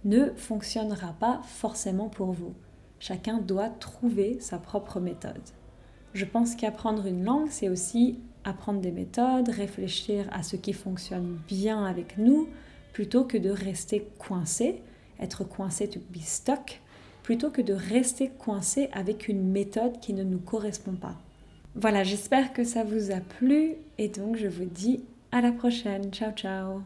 ne 0.04 0.30
fonctionnera 0.36 1.14
pas 1.20 1.42
forcément 1.44 2.08
pour 2.08 2.32
vous. 2.32 2.54
Chacun 3.00 3.38
doit 3.38 3.68
trouver 3.68 4.38
sa 4.40 4.58
propre 4.58 4.98
méthode. 4.98 5.42
Je 6.14 6.24
pense 6.24 6.54
qu'apprendre 6.54 7.06
une 7.06 7.24
langue, 7.24 7.48
c'est 7.50 7.68
aussi 7.68 8.18
apprendre 8.44 8.80
des 8.80 8.90
méthodes, 8.90 9.50
réfléchir 9.50 10.26
à 10.32 10.42
ce 10.42 10.56
qui 10.56 10.72
fonctionne 10.72 11.38
bien 11.46 11.84
avec 11.84 12.16
nous, 12.16 12.48
plutôt 12.92 13.24
que 13.24 13.36
de 13.36 13.50
rester 13.50 14.08
coincé, 14.18 14.82
être 15.20 15.44
coincé 15.44 15.88
to 15.88 16.00
be 16.10 16.20
stuck, 16.20 16.80
plutôt 17.22 17.50
que 17.50 17.60
de 17.60 17.74
rester 17.74 18.30
coincé 18.30 18.88
avec 18.92 19.28
une 19.28 19.50
méthode 19.50 20.00
qui 20.00 20.14
ne 20.14 20.22
nous 20.22 20.38
correspond 20.38 20.94
pas. 20.94 21.16
Voilà, 21.80 22.02
j'espère 22.02 22.52
que 22.52 22.64
ça 22.64 22.82
vous 22.82 23.12
a 23.12 23.20
plu 23.20 23.74
et 23.98 24.08
donc 24.08 24.36
je 24.36 24.48
vous 24.48 24.64
dis 24.64 25.04
à 25.30 25.40
la 25.40 25.52
prochaine. 25.52 26.10
Ciao 26.10 26.32
ciao 26.32 26.82